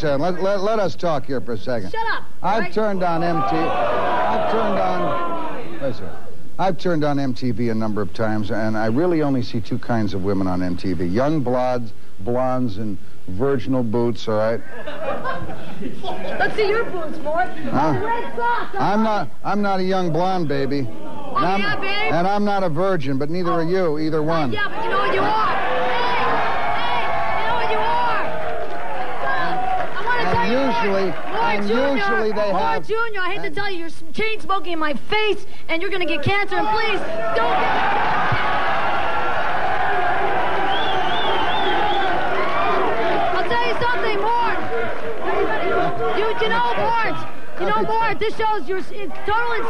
Kat, 0.00 0.20
wait 0.20 0.28
a 0.28 0.34
second. 0.34 0.42
Let, 0.42 0.42
let, 0.42 0.60
let 0.62 0.78
us 0.78 0.94
talk 0.96 1.26
here 1.26 1.40
for 1.40 1.52
a 1.52 1.58
second. 1.58 1.90
Shut 1.90 2.06
up. 2.12 2.24
I've 2.42 2.62
right? 2.64 2.72
turned 2.72 3.02
on 3.02 3.22
MT. 3.22 3.56
I've 3.56 4.50
turned 4.50 4.78
on. 4.78 5.92
Second. 5.94 6.10
I've 6.58 6.78
turned 6.78 7.04
on 7.04 7.16
MTV 7.16 7.70
a 7.70 7.74
number 7.74 8.02
of 8.02 8.12
times, 8.12 8.50
and 8.50 8.76
I 8.76 8.86
really 8.86 9.22
only 9.22 9.42
see 9.42 9.60
two 9.60 9.78
kinds 9.78 10.14
of 10.14 10.22
women 10.24 10.46
on 10.46 10.60
MTV: 10.60 11.12
young 11.12 11.40
blondes, 11.40 11.92
blondes, 12.20 12.76
and 12.78 12.98
virginal 13.28 13.82
boots. 13.82 14.28
All 14.28 14.36
right. 14.36 14.60
Let's 16.38 16.54
see 16.54 16.68
your 16.68 16.84
boots, 16.84 17.18
Mort. 17.18 17.48
Huh? 17.48 18.00
Red 18.04 18.36
socks. 18.36 18.76
I'm 18.78 19.02
not. 19.02 19.30
I'm 19.44 19.60
not 19.62 19.80
a 19.80 19.84
young 19.84 20.12
blonde, 20.12 20.46
baby. 20.48 20.86
Oh, 20.88 21.34
and 21.36 21.46
I'm, 21.46 21.60
yeah, 21.60 21.76
babe. 21.76 22.12
and 22.12 22.26
I'm 22.28 22.44
not 22.44 22.62
a 22.62 22.68
virgin, 22.68 23.18
but 23.18 23.30
neither 23.30 23.50
are 23.50 23.64
you. 23.64 23.98
Either 23.98 24.20
uh, 24.20 24.22
one. 24.22 24.52
Yeah, 24.52 24.68
but 24.68 24.84
you 24.84 24.90
know 24.90 24.98
what 24.98 25.14
you 25.14 25.20
are. 25.20 25.46
Hey, 25.48 26.02
hey, 26.92 27.40
you 27.40 27.46
know 27.48 27.54
what 27.56 27.70
you 27.72 27.78
are. 27.78 28.22
I 29.96 30.04
want 30.04 30.20
to 30.20 30.26
And 30.28 30.36
tell 30.36 30.46
you, 30.46 30.58
usually- 30.68 31.10
Mort 31.32 31.41
and 31.58 31.66
Jr., 31.68 31.74
usually 31.96 32.32
they 32.32 32.50
Mort 32.52 32.62
have- 32.62 32.86
Jr., 32.86 33.20
I 33.20 33.34
hate 33.34 33.42
to 33.48 33.50
tell 33.54 33.70
you, 33.70 33.78
you're 33.78 34.12
chain 34.12 34.40
smoking 34.40 34.72
in 34.74 34.78
my 34.78 34.94
face, 34.94 35.46
and 35.68 35.80
you're 35.82 35.90
going 35.90 36.06
to 36.06 36.12
get 36.14 36.24
cancer. 36.24 36.56
And 36.56 36.68
please, 36.68 36.98
don't 37.36 37.58
get. 37.60 38.82
I'll 43.34 43.48
tell 43.48 43.66
you 43.66 43.74
something, 43.80 44.18
Mort. 44.20 44.58
You, 46.18 46.26
you 46.42 46.48
know, 46.48 46.74
Mort. 46.76 47.28
You 47.60 47.66
know, 47.68 47.82
Mort. 47.82 48.18
This 48.18 48.36
shows 48.36 48.68
your 48.68 48.78
it's 48.78 48.88
total. 48.90 49.52
It's, 49.52 49.68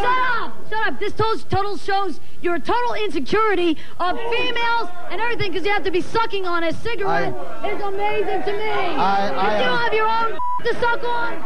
shut 0.00 0.18
up. 0.40 0.56
Shut 0.68 0.86
up. 0.86 0.98
This 0.98 1.12
total, 1.12 1.38
total 1.48 1.76
shows 1.76 2.20
your 2.42 2.58
total 2.58 2.94
insecurity 2.94 3.76
of 3.98 4.18
females 4.30 4.88
and 5.10 5.20
everything 5.20 5.52
because 5.52 5.64
you 5.66 5.72
have 5.72 5.84
to 5.84 5.90
be 5.90 6.00
sucking 6.00 6.46
on 6.46 6.64
a 6.64 6.72
cigarette. 6.72 7.34
it's 7.64 7.82
amazing 7.82 8.42
to 8.42 8.52
me. 8.52 8.70
I- 8.70 9.30
I 9.34 9.58
you 9.58 9.64
don't 9.64 9.78
have 9.78 9.94
your 9.94 10.08
own 10.08 10.38
to 10.64 10.74
suck 10.80 11.04
on. 11.04 11.42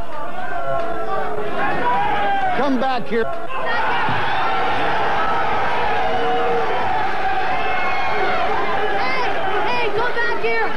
Come 2.56 2.80
back 2.80 3.06
here. 3.06 3.24
Hey, 9.00 9.24
hey, 9.68 9.86
come 9.96 10.14
back 10.14 10.42
here. 10.42 10.68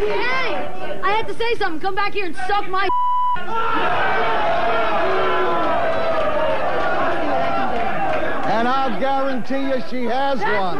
Hey, 0.00 0.54
I 1.02 1.10
had 1.10 1.26
to 1.28 1.34
say 1.34 1.54
something. 1.56 1.80
Come 1.80 1.94
back 1.94 2.12
here 2.12 2.26
and 2.26 2.36
suck 2.36 2.68
my. 2.68 2.88
And 8.62 8.68
I'll 8.68 9.00
guarantee 9.00 9.62
you 9.62 9.82
she 9.90 10.04
has 10.04 10.38
one. 10.38 10.78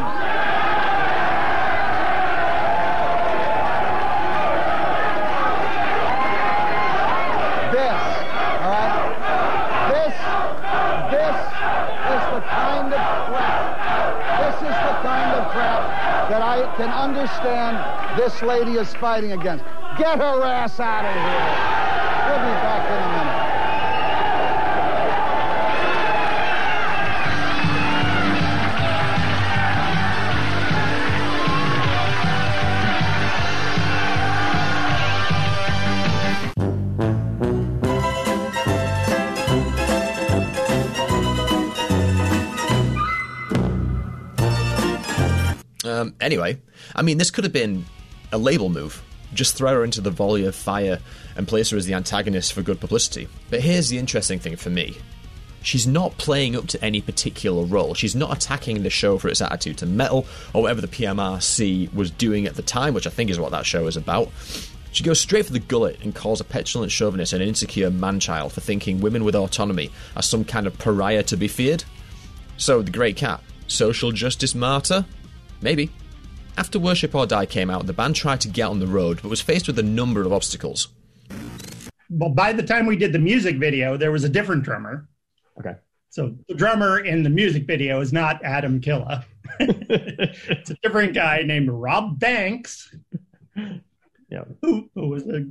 This, 7.73 8.01
all 8.61 8.69
right? 8.69 8.93
This, 9.91 10.15
this 11.11 11.37
is 12.13 12.23
the 12.31 12.39
kind 12.47 12.93
of 12.93 13.03
crap. 13.27 13.59
This 14.39 14.55
is 14.61 14.69
the 14.69 14.95
kind 15.01 15.31
of 15.33 15.51
crap 15.51 15.81
that 16.29 16.41
I 16.41 16.73
can 16.77 16.89
understand 16.89 18.02
this 18.17 18.41
lady 18.41 18.73
is 18.73 18.93
fighting 18.95 19.31
against. 19.31 19.65
Get 19.97 20.19
her 20.19 20.43
ass 20.43 20.79
out 20.79 21.05
of 21.05 21.13
here. 21.13 21.73
We'll 22.29 22.39
be 22.39 22.53
back 22.61 22.89
in 22.89 22.97
a 22.97 23.07
minute. 23.17 23.43
Um, 45.85 46.15
anyway, 46.21 46.61
I 46.95 47.01
mean, 47.01 47.17
this 47.17 47.29
could 47.29 47.43
have 47.43 47.53
been 47.53 47.85
a 48.33 48.37
label 48.37 48.69
move. 48.69 49.01
Just 49.33 49.55
throw 49.55 49.73
her 49.73 49.83
into 49.83 50.01
the 50.01 50.11
volley 50.11 50.45
of 50.45 50.55
fire 50.55 50.99
and 51.35 51.47
place 51.47 51.69
her 51.69 51.77
as 51.77 51.85
the 51.85 51.93
antagonist 51.93 52.53
for 52.53 52.61
good 52.61 52.79
publicity. 52.79 53.27
But 53.49 53.61
here's 53.61 53.89
the 53.89 53.97
interesting 53.97 54.39
thing 54.39 54.57
for 54.57 54.69
me. 54.69 54.97
She's 55.61 55.87
not 55.87 56.17
playing 56.17 56.57
up 56.57 56.67
to 56.67 56.83
any 56.83 56.99
particular 56.99 57.63
role. 57.63 57.93
She's 57.93 58.15
not 58.15 58.35
attacking 58.35 58.83
the 58.83 58.89
show 58.89 59.17
for 59.17 59.29
its 59.29 59.41
attitude 59.41 59.77
to 59.77 59.85
metal 59.85 60.25
or 60.53 60.63
whatever 60.63 60.81
the 60.81 60.87
PMRC 60.89 61.93
was 61.93 62.11
doing 62.11 62.45
at 62.45 62.55
the 62.55 62.61
time, 62.61 62.93
which 62.93 63.07
I 63.07 63.09
think 63.09 63.29
is 63.29 63.39
what 63.39 63.51
that 63.51 63.65
show 63.65 63.87
is 63.87 63.95
about. 63.95 64.29
She 64.91 65.03
goes 65.03 65.19
straight 65.19 65.45
for 65.45 65.53
the 65.53 65.59
gullet 65.59 65.99
and 66.03 66.13
calls 66.13 66.41
a 66.41 66.43
petulant 66.43 66.91
chauvinist 66.91 67.33
and 67.33 67.41
an 67.41 67.47
insecure 67.47 67.89
manchild 67.89 68.51
for 68.51 68.61
thinking 68.61 68.99
women 68.99 69.23
with 69.23 69.35
autonomy 69.35 69.89
are 70.15 70.21
some 70.21 70.43
kind 70.43 70.67
of 70.67 70.77
pariah 70.77 71.23
to 71.23 71.37
be 71.37 71.47
feared. 71.47 71.83
So, 72.57 72.81
the 72.83 72.91
Great 72.91 73.17
Kat, 73.17 73.41
social 73.67 74.11
justice 74.11 74.53
martyr? 74.53 75.05
Maybe. 75.61 75.89
After 76.57 76.79
Worship 76.79 77.15
or 77.15 77.25
Die 77.25 77.45
came 77.47 77.69
out, 77.69 77.87
the 77.87 77.93
band 77.93 78.15
tried 78.15 78.41
to 78.41 78.47
get 78.47 78.69
on 78.69 78.79
the 78.79 78.87
road 78.87 79.19
but 79.21 79.29
was 79.29 79.41
faced 79.41 79.67
with 79.67 79.79
a 79.79 79.83
number 79.83 80.21
of 80.21 80.31
obstacles. 80.31 80.87
Well, 82.09 82.29
by 82.29 82.53
the 82.53 82.63
time 82.63 82.85
we 82.85 82.95
did 82.95 83.11
the 83.11 83.19
music 83.19 83.57
video, 83.57 83.97
there 83.97 84.11
was 84.11 84.23
a 84.23 84.29
different 84.29 84.63
drummer. 84.63 85.07
Okay. 85.59 85.75
So 86.09 86.35
the 86.47 86.53
drummer 86.53 86.99
in 86.99 87.23
the 87.23 87.29
music 87.29 87.65
video 87.65 87.99
is 87.99 88.13
not 88.13 88.43
Adam 88.43 88.79
Killa. 88.79 89.25
it's 89.59 90.69
a 90.69 90.77
different 90.83 91.15
guy 91.15 91.41
named 91.41 91.69
Rob 91.69 92.19
Banks. 92.19 92.95
Yeah. 94.29 94.43
Who, 94.61 94.89
who 94.93 95.09
was 95.09 95.27
a 95.27 95.47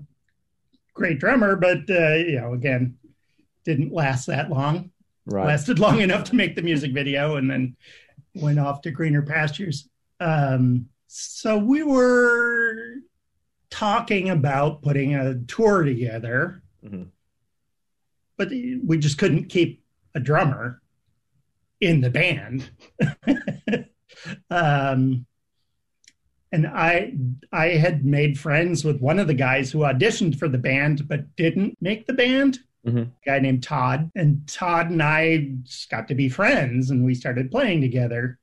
great 0.95 1.19
drummer, 1.19 1.57
but 1.57 1.91
uh, 1.91 2.15
you 2.15 2.41
know, 2.41 2.53
again, 2.53 2.97
didn't 3.65 3.93
last 3.93 4.27
that 4.27 4.51
long. 4.51 4.91
Right. 5.27 5.47
Lasted 5.47 5.79
long 5.79 6.01
enough 6.01 6.25
to 6.25 6.37
make 6.37 6.57
the 6.57 6.63
music 6.63 6.93
video, 6.93 7.37
and 7.37 7.51
then 7.51 7.77
went 8.35 8.59
off 8.59 8.83
to 8.83 8.91
greener 8.91 9.23
pastures. 9.23 9.89
Um, 10.21 10.89
so 11.15 11.59
we 11.59 11.83
were 11.83 12.95
talking 13.69 14.31
about 14.31 14.81
putting 14.81 15.15
a 15.15 15.35
tour 15.47 15.83
together, 15.83 16.63
Mhm. 16.83 17.09
but 18.39 18.49
we 18.51 18.97
just 18.99 19.19
couldn't 19.19 19.51
keep 19.51 19.85
a 20.15 20.21
drummer 20.21 20.81
in 21.81 22.01
the 22.01 22.09
band. 22.11 22.71
um, 24.51 25.27
and 26.51 26.67
I 26.67 27.15
I 27.53 27.69
had 27.71 28.05
made 28.07 28.39
friends 28.39 28.85
with 28.85 29.01
one 29.01 29.19
of 29.19 29.27
the 29.27 29.35
guys 29.35 29.71
who 29.71 29.81
auditioned 29.81 30.39
for 30.39 30.49
the 30.49 30.59
band 30.59 31.09
but 31.09 31.35
didn't 31.37 31.77
make 31.81 32.07
the 32.07 32.13
band. 32.15 32.61
Mhm. 32.87 33.07
A 33.09 33.11
guy 33.25 33.39
named 33.39 33.63
Todd, 33.63 34.11
and 34.15 34.47
Todd 34.49 34.91
and 34.91 35.03
I 35.03 35.51
just 35.63 35.89
got 35.91 36.09
to 36.09 36.15
be 36.15 36.29
friends, 36.31 36.91
and 36.91 37.05
we 37.05 37.15
started 37.15 37.51
playing 37.51 37.81
together. 37.83 38.39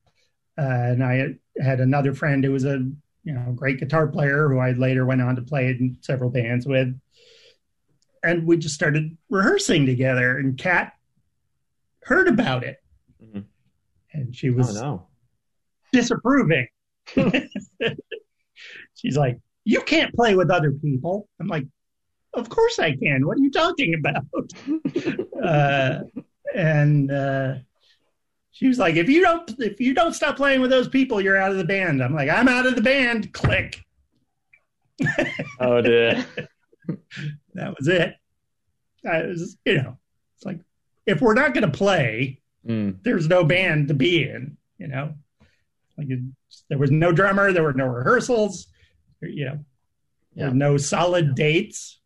Uh, 0.58 0.62
and 0.94 1.04
I 1.04 1.36
had 1.62 1.80
another 1.80 2.14
friend 2.14 2.44
who 2.44 2.52
was 2.52 2.66
a 2.66 2.80
you 3.24 3.34
know 3.34 3.52
great 3.56 3.80
guitar 3.80 4.08
player 4.08 4.48
who 4.50 4.60
I 4.60 4.72
later 4.72 5.06
went 5.06 5.22
on 5.22 5.36
to 5.36 5.42
play 5.42 5.68
in 5.68 5.98
several 6.02 6.30
bands 6.30 6.66
with. 6.66 6.98
And 8.24 8.46
we 8.46 8.58
just 8.58 8.76
started 8.76 9.18
rehearsing 9.30 9.86
together, 9.86 10.38
and 10.38 10.58
Kat 10.58 10.94
heard 12.04 12.28
about 12.28 12.64
it, 12.64 12.78
Mhm. 13.24 13.46
and 14.14 14.36
she 14.36 14.50
was 14.50 14.76
Oh, 14.78 14.82
no. 14.82 15.08
disapproving. 15.94 16.68
She's 18.96 19.18
like, 19.18 19.38
"You 19.64 19.82
can't 19.82 20.14
play 20.14 20.36
with 20.36 20.52
other 20.52 20.72
people." 20.72 21.30
I'm 21.40 21.48
like, 21.48 21.66
"Of 22.34 22.50
course 22.50 22.78
I 22.80 22.96
can. 22.96 23.26
What 23.26 23.38
are 23.38 23.42
you 23.42 23.52
talking 23.52 23.94
about?" 23.96 24.26
uh, 25.44 26.00
and 26.56 27.12
uh, 27.12 27.56
she 28.60 28.68
was 28.68 28.78
like, 28.78 28.96
"If 28.98 29.08
you 29.08 29.22
don't, 29.22 29.50
if 29.60 29.80
you 29.80 29.94
don't 29.94 30.12
stop 30.14 30.36
playing 30.36 30.60
with 30.60 30.70
those 30.70 30.90
people, 30.90 31.22
you're 31.22 31.38
out 31.38 31.52
of 31.52 31.58
the 31.58 31.64
band." 31.64 32.04
I'm 32.04 32.14
like, 32.14 32.30
"I'm 32.30 32.50
out 32.50 32.66
of 32.66 32.76
the 32.76 32.82
band." 32.82 33.32
Click. 33.34 33.80
Oh, 35.62 35.82
dear. 35.82 36.26
That 37.54 37.76
was 37.78 37.88
it. 37.88 38.16
I 39.10 39.24
was, 39.24 39.58
you 39.66 39.76
know, 39.82 39.98
it's 40.36 40.46
like 40.46 40.60
if 41.06 41.22
we're 41.22 41.34
not 41.34 41.54
going 41.54 41.70
to 41.70 41.78
play, 41.78 42.42
Mm. 42.68 43.02
there's 43.04 43.30
no 43.30 43.46
band 43.46 43.88
to 43.88 43.94
be 43.94 44.24
in. 44.30 44.58
You 44.78 44.88
know, 44.90 45.14
like 45.98 46.10
it, 46.10 46.20
there 46.68 46.78
was 46.78 46.92
no 46.92 47.14
drummer, 47.14 47.54
there 47.54 47.64
were 47.64 47.72
no 47.74 47.86
rehearsals, 47.88 48.68
you 49.22 49.46
know, 49.46 49.60
there 50.36 50.48
were 50.48 50.52
Yeah. 50.52 50.58
no 50.58 50.76
solid 50.78 51.36
dates. 51.36 52.02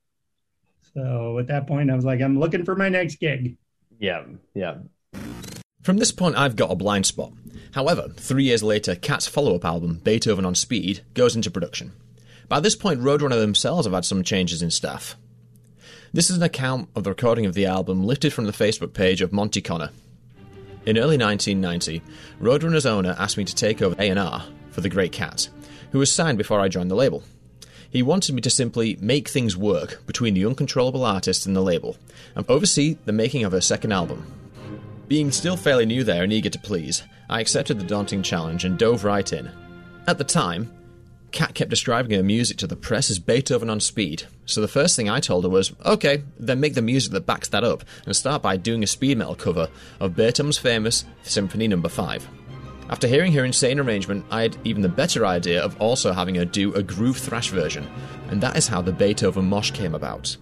So 0.93 1.39
at 1.39 1.47
that 1.47 1.65
point, 1.65 1.89
I 1.89 1.95
was 1.95 2.05
like, 2.05 2.21
I'm 2.21 2.39
looking 2.39 2.63
for 2.65 2.75
my 2.75 2.89
next 2.89 3.15
gig. 3.15 3.57
Yeah, 3.99 4.25
yeah. 4.53 4.75
From 5.83 5.97
this 5.97 6.13
point, 6.13 6.37
I've 6.37 6.55
got 6.55 6.71
a 6.71 6.75
blind 6.75 7.05
spot. 7.05 7.33
However, 7.73 8.07
three 8.15 8.45
years 8.45 8.63
later, 8.63 8.95
Kat's 8.95 9.27
follow 9.27 9.53
up 9.53 9.65
album, 9.65 9.99
Beethoven 10.01 10.45
on 10.45 10.55
Speed, 10.55 11.01
goes 11.13 11.35
into 11.35 11.51
production. 11.51 11.91
By 12.47 12.61
this 12.61 12.77
point, 12.77 13.01
Roadrunner 13.01 13.39
themselves 13.39 13.85
have 13.85 13.93
had 13.93 14.05
some 14.05 14.23
changes 14.23 14.61
in 14.61 14.71
staff. 14.71 15.17
This 16.13 16.29
is 16.29 16.37
an 16.37 16.43
account 16.43 16.87
of 16.95 17.03
the 17.03 17.09
recording 17.09 17.45
of 17.45 17.53
the 17.53 17.65
album 17.65 18.05
lifted 18.05 18.31
from 18.31 18.45
the 18.45 18.53
Facebook 18.53 18.93
page 18.93 19.21
of 19.21 19.33
Monty 19.33 19.59
Connor. 19.59 19.89
In 20.85 20.97
early 20.97 21.17
1990, 21.17 22.01
Roadrunner's 22.39 22.85
owner 22.85 23.15
asked 23.19 23.37
me 23.37 23.43
to 23.43 23.53
take 23.53 23.81
over 23.81 23.95
A&R 23.99 24.45
for 24.71 24.79
The 24.79 24.89
Great 24.89 25.11
Kat, 25.11 25.49
who 25.91 25.99
was 25.99 26.09
signed 26.09 26.37
before 26.37 26.61
I 26.61 26.69
joined 26.69 26.91
the 26.91 26.95
label. 26.95 27.23
He 27.89 28.01
wanted 28.01 28.35
me 28.35 28.41
to 28.41 28.49
simply 28.49 28.97
make 29.01 29.27
things 29.27 29.57
work 29.57 30.01
between 30.07 30.33
the 30.33 30.45
uncontrollable 30.45 31.03
artist 31.03 31.45
and 31.45 31.53
the 31.53 31.61
label, 31.61 31.97
and 32.35 32.45
oversee 32.47 32.97
the 33.03 33.11
making 33.11 33.43
of 33.43 33.51
her 33.51 33.61
second 33.61 33.91
album. 33.91 34.42
Being 35.13 35.31
still 35.31 35.57
fairly 35.57 35.85
new 35.85 36.03
there 36.03 36.23
and 36.23 36.33
eager 36.33 36.49
to 36.49 36.57
please, 36.57 37.03
I 37.29 37.39
accepted 37.39 37.79
the 37.79 37.85
daunting 37.85 38.23
challenge 38.23 38.65
and 38.65 38.79
dove 38.79 39.03
right 39.03 39.31
in. 39.31 39.51
At 40.07 40.17
the 40.17 40.23
time, 40.23 40.73
Kat 41.31 41.53
kept 41.53 41.69
describing 41.69 42.17
her 42.17 42.23
music 42.23 42.57
to 42.57 42.65
the 42.65 42.75
press 42.75 43.11
as 43.11 43.19
Beethoven 43.19 43.69
on 43.69 43.79
speed, 43.79 44.23
so 44.47 44.59
the 44.59 44.67
first 44.67 44.95
thing 44.95 45.11
I 45.11 45.19
told 45.19 45.43
her 45.43 45.51
was, 45.51 45.71
okay, 45.85 46.23
then 46.39 46.59
make 46.59 46.73
the 46.73 46.81
music 46.81 47.11
that 47.11 47.27
backs 47.27 47.47
that 47.49 47.63
up, 47.63 47.83
and 48.07 48.15
start 48.15 48.41
by 48.41 48.57
doing 48.57 48.81
a 48.81 48.87
speed 48.87 49.19
metal 49.19 49.35
cover 49.35 49.69
of 49.99 50.15
Beethoven's 50.15 50.57
famous 50.57 51.05
Symphony 51.21 51.67
No. 51.67 51.79
5. 51.79 52.27
After 52.89 53.07
hearing 53.07 53.33
her 53.33 53.45
insane 53.45 53.79
arrangement, 53.79 54.25
I 54.31 54.41
had 54.41 54.57
even 54.63 54.81
the 54.81 54.89
better 54.89 55.27
idea 55.27 55.61
of 55.61 55.79
also 55.79 56.11
having 56.11 56.33
her 56.33 56.45
do 56.45 56.73
a 56.73 56.81
groove 56.81 57.17
thrash 57.17 57.49
version, 57.49 57.87
and 58.29 58.41
that 58.41 58.57
is 58.57 58.67
how 58.67 58.81
the 58.81 58.91
Beethoven 58.91 59.45
Mosh 59.45 59.69
came 59.69 59.93
about. 59.93 60.35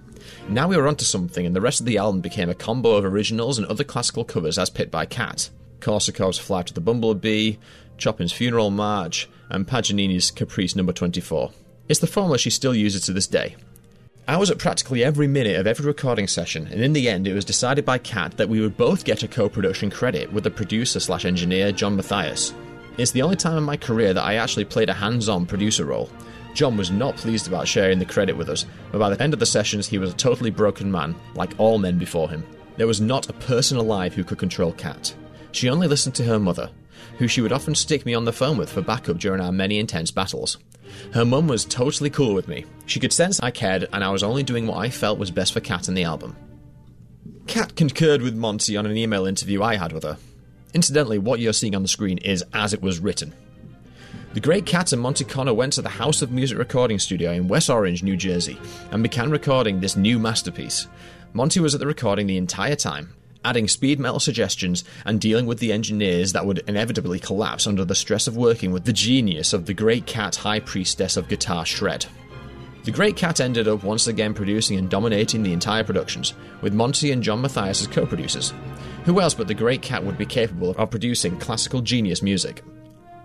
Now 0.51 0.67
we 0.67 0.75
were 0.75 0.89
onto 0.89 1.05
something, 1.05 1.45
and 1.45 1.55
the 1.55 1.61
rest 1.61 1.79
of 1.79 1.85
the 1.85 1.97
album 1.97 2.19
became 2.19 2.49
a 2.49 2.53
combo 2.53 2.95
of 2.95 3.05
originals 3.05 3.57
and 3.57 3.65
other 3.67 3.85
classical 3.85 4.25
covers 4.25 4.57
as 4.57 4.69
picked 4.69 4.91
by 4.91 5.05
Kat. 5.05 5.49
Korsakov's 5.79 6.39
Flight 6.39 6.67
to 6.67 6.73
the 6.73 6.81
Bumblebee, 6.81 7.55
Chopin's 7.95 8.33
Funeral 8.33 8.69
March, 8.69 9.29
and 9.49 9.65
Paganini's 9.65 10.29
Caprice 10.29 10.75
No. 10.75 10.83
24. 10.83 11.51
It's 11.87 12.01
the 12.01 12.05
formula 12.05 12.37
she 12.37 12.49
still 12.49 12.75
uses 12.75 13.05
to 13.05 13.13
this 13.13 13.27
day. 13.27 13.55
I 14.27 14.35
was 14.35 14.51
at 14.51 14.57
practically 14.57 15.05
every 15.05 15.25
minute 15.25 15.57
of 15.57 15.67
every 15.67 15.85
recording 15.85 16.27
session, 16.27 16.67
and 16.67 16.81
in 16.81 16.91
the 16.91 17.07
end, 17.07 17.29
it 17.29 17.33
was 17.33 17.45
decided 17.45 17.85
by 17.85 17.97
Kat 17.97 18.35
that 18.35 18.49
we 18.49 18.59
would 18.59 18.75
both 18.75 19.05
get 19.05 19.23
a 19.23 19.29
co 19.29 19.47
production 19.47 19.89
credit 19.89 20.33
with 20.33 20.43
the 20.43 20.51
producer 20.51 20.99
slash 20.99 21.23
engineer 21.23 21.71
John 21.71 21.95
Matthias. 21.95 22.53
It's 22.97 23.11
the 23.11 23.21
only 23.21 23.37
time 23.37 23.57
in 23.57 23.63
my 23.63 23.77
career 23.77 24.13
that 24.13 24.25
I 24.25 24.35
actually 24.35 24.65
played 24.65 24.89
a 24.89 24.93
hands 24.93 25.29
on 25.29 25.45
producer 25.45 25.85
role. 25.85 26.09
John 26.53 26.77
was 26.77 26.91
not 26.91 27.17
pleased 27.17 27.47
about 27.47 27.67
sharing 27.67 27.99
the 27.99 28.05
credit 28.05 28.35
with 28.35 28.49
us, 28.49 28.65
but 28.91 28.99
by 28.99 29.09
the 29.09 29.21
end 29.21 29.33
of 29.33 29.39
the 29.39 29.45
sessions, 29.45 29.87
he 29.87 29.97
was 29.97 30.11
a 30.11 30.17
totally 30.17 30.49
broken 30.49 30.91
man, 30.91 31.15
like 31.33 31.53
all 31.57 31.77
men 31.77 31.97
before 31.97 32.29
him. 32.29 32.45
There 32.77 32.87
was 32.87 33.01
not 33.01 33.29
a 33.29 33.33
person 33.33 33.77
alive 33.77 34.13
who 34.13 34.23
could 34.23 34.37
control 34.37 34.73
Kat. 34.73 35.13
She 35.51 35.69
only 35.69 35.87
listened 35.87 36.15
to 36.15 36.23
her 36.23 36.39
mother, 36.39 36.69
who 37.17 37.27
she 37.27 37.41
would 37.41 37.51
often 37.51 37.75
stick 37.75 38.05
me 38.05 38.13
on 38.13 38.25
the 38.25 38.33
phone 38.33 38.57
with 38.57 38.71
for 38.71 38.81
backup 38.81 39.17
during 39.17 39.41
our 39.41 39.51
many 39.51 39.79
intense 39.79 40.11
battles. 40.11 40.57
Her 41.13 41.25
mum 41.25 41.47
was 41.47 41.65
totally 41.65 42.09
cool 42.09 42.33
with 42.33 42.47
me. 42.47 42.65
She 42.85 42.99
could 42.99 43.13
sense 43.13 43.39
I 43.39 43.51
cared, 43.51 43.87
and 43.93 44.03
I 44.03 44.11
was 44.11 44.23
only 44.23 44.43
doing 44.43 44.67
what 44.67 44.77
I 44.77 44.89
felt 44.89 45.19
was 45.19 45.31
best 45.31 45.53
for 45.53 45.59
Kat 45.59 45.87
and 45.87 45.97
the 45.97 46.03
album. 46.03 46.35
Kat 47.47 47.75
concurred 47.75 48.21
with 48.21 48.35
Monty 48.35 48.77
on 48.77 48.85
an 48.85 48.97
email 48.97 49.25
interview 49.25 49.61
I 49.61 49.75
had 49.75 49.93
with 49.93 50.03
her. 50.03 50.17
Incidentally, 50.73 51.17
what 51.17 51.39
you're 51.39 51.53
seeing 51.53 51.75
on 51.75 51.81
the 51.81 51.87
screen 51.87 52.17
is 52.19 52.43
as 52.53 52.73
it 52.73 52.81
was 52.81 52.99
written. 52.99 53.33
The 54.33 54.39
Great 54.39 54.65
Kat 54.65 54.93
and 54.93 55.01
Monte 55.01 55.25
Connor 55.25 55.53
went 55.53 55.73
to 55.73 55.81
the 55.81 55.89
House 55.89 56.21
of 56.21 56.31
Music 56.31 56.57
recording 56.57 56.99
studio 56.99 57.33
in 57.33 57.49
West 57.49 57.69
Orange, 57.69 58.01
New 58.01 58.15
Jersey, 58.15 58.57
and 58.89 59.03
began 59.03 59.29
recording 59.29 59.81
this 59.81 59.97
new 59.97 60.17
masterpiece. 60.17 60.87
Monty 61.33 61.59
was 61.59 61.73
at 61.73 61.81
the 61.81 61.85
recording 61.85 62.27
the 62.27 62.37
entire 62.37 62.77
time, 62.77 63.13
adding 63.43 63.67
speed 63.67 63.99
metal 63.99 64.21
suggestions 64.21 64.85
and 65.03 65.19
dealing 65.19 65.47
with 65.47 65.59
the 65.59 65.73
engineers 65.73 66.31
that 66.31 66.45
would 66.45 66.59
inevitably 66.69 67.19
collapse 67.19 67.67
under 67.67 67.83
the 67.83 67.93
stress 67.93 68.25
of 68.25 68.37
working 68.37 68.71
with 68.71 68.85
the 68.85 68.93
genius 68.93 69.51
of 69.51 69.65
the 69.65 69.73
Great 69.73 70.05
Kat 70.05 70.37
High 70.37 70.61
Priestess 70.61 71.17
of 71.17 71.27
Guitar 71.27 71.65
Shred. 71.65 72.05
The 72.85 72.91
Great 72.91 73.17
Kat 73.17 73.41
ended 73.41 73.67
up 73.67 73.83
once 73.83 74.07
again 74.07 74.33
producing 74.33 74.79
and 74.79 74.89
dominating 74.89 75.43
the 75.43 75.51
entire 75.51 75.83
productions, 75.83 76.35
with 76.61 76.73
Monty 76.73 77.11
and 77.11 77.21
John 77.21 77.41
Matthias 77.41 77.81
as 77.81 77.87
co 77.87 78.05
producers. 78.05 78.53
Who 79.03 79.19
else 79.19 79.33
but 79.33 79.49
the 79.49 79.53
Great 79.53 79.81
Kat 79.81 80.05
would 80.05 80.17
be 80.17 80.25
capable 80.25 80.71
of 80.71 80.89
producing 80.89 81.37
classical 81.37 81.81
genius 81.81 82.21
music? 82.21 82.63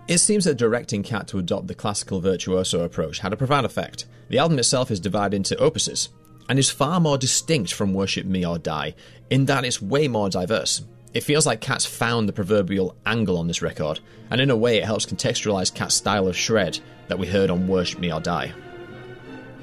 It 0.07 0.19
seems 0.19 0.45
that 0.45 0.55
directing 0.55 1.03
Kat 1.03 1.27
to 1.29 1.37
adopt 1.37 1.67
the 1.67 1.75
classical 1.75 2.21
virtuoso 2.21 2.85
approach 2.85 3.19
had 3.19 3.33
a 3.33 3.37
profound 3.37 3.65
effect. 3.65 4.05
The 4.29 4.37
album 4.37 4.57
itself 4.57 4.89
is 4.89 5.01
divided 5.01 5.35
into 5.35 5.55
opuses, 5.55 6.07
and 6.47 6.57
is 6.57 6.69
far 6.69 7.01
more 7.01 7.17
distinct 7.17 7.73
from 7.73 7.93
Worship 7.93 8.25
Me 8.25 8.45
or 8.45 8.57
Die, 8.57 8.95
in 9.29 9.45
that 9.45 9.65
it's 9.65 9.81
way 9.81 10.07
more 10.07 10.29
diverse. 10.29 10.81
It 11.13 11.25
feels 11.25 11.45
like 11.45 11.59
Kat's 11.59 11.85
found 11.85 12.29
the 12.29 12.33
proverbial 12.33 12.95
angle 13.05 13.37
on 13.37 13.47
this 13.47 13.61
record, 13.61 13.99
and 14.29 14.39
in 14.39 14.49
a 14.49 14.55
way 14.55 14.77
it 14.77 14.85
helps 14.85 15.05
contextualize 15.05 15.73
Kat's 15.73 15.95
style 15.95 16.27
of 16.27 16.37
shred 16.37 16.79
that 17.09 17.19
we 17.19 17.27
heard 17.27 17.49
on 17.49 17.67
Worship 17.67 17.99
Me 17.99 18.13
or 18.13 18.21
Die. 18.21 18.53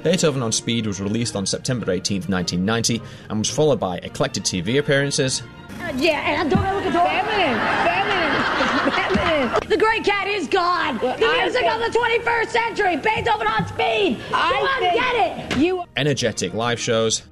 Beethoven 0.05 0.43
on 0.43 0.53
Speed 0.53 0.87
was 0.87 1.01
released 1.01 1.35
on 1.35 1.47
September 1.47 1.90
18, 1.90 2.25
1990, 2.25 3.01
and 3.31 3.38
was 3.38 3.49
followed 3.49 3.81
by 3.81 3.97
eclectic 3.99 4.43
TV 4.45 4.79
appearances, 4.79 5.43
Uh, 5.81 5.93
yeah, 5.97 6.40
and 6.40 6.53
I 6.53 6.55
don't 6.55 6.64
ever 6.64 6.81
get 6.83 6.93
feminine, 6.93 7.59
feminine, 8.93 9.51
feminine. 9.51 9.69
The 9.71 9.77
Great 9.79 10.05
Kat 10.05 10.29
is 10.29 10.47
God. 10.47 11.01
The 11.01 11.27
I 11.27 11.43
music 11.45 11.62
think- 11.62 11.73
of 11.73 11.81
the 11.81 11.99
21st 11.99 12.51
century. 12.51 12.97
Beethoven 12.97 13.47
on 13.47 13.67
speed. 13.67 14.19
Go 14.31 14.37
on, 14.37 14.81
think- 14.81 14.95
get 14.95 15.53
it. 15.53 15.57
You 15.59 15.83
energetic 15.97 16.53
live 16.55 16.79
shows, 16.79 17.23